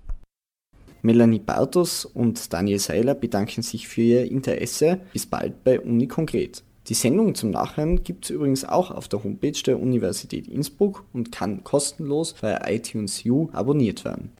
Melanie 1.04 1.38
Bartos 1.38 2.06
und 2.06 2.54
Daniel 2.54 2.78
Seiler 2.78 3.14
bedanken 3.14 3.60
sich 3.60 3.88
für 3.88 4.00
ihr 4.00 4.30
Interesse. 4.30 5.00
Bis 5.12 5.26
bald 5.26 5.62
bei 5.62 5.78
Uni 5.78 6.08
Konkret. 6.08 6.62
Die 6.88 6.94
Sendung 6.94 7.34
zum 7.34 7.50
Nachhören 7.50 8.02
gibt 8.02 8.24
es 8.24 8.30
übrigens 8.30 8.64
auch 8.64 8.90
auf 8.90 9.06
der 9.08 9.22
Homepage 9.22 9.62
der 9.66 9.80
Universität 9.80 10.48
Innsbruck 10.48 11.04
und 11.12 11.30
kann 11.30 11.62
kostenlos 11.62 12.34
bei 12.40 12.58
iTunes 12.64 13.22
U 13.26 13.50
abonniert 13.52 14.06
werden. 14.06 14.32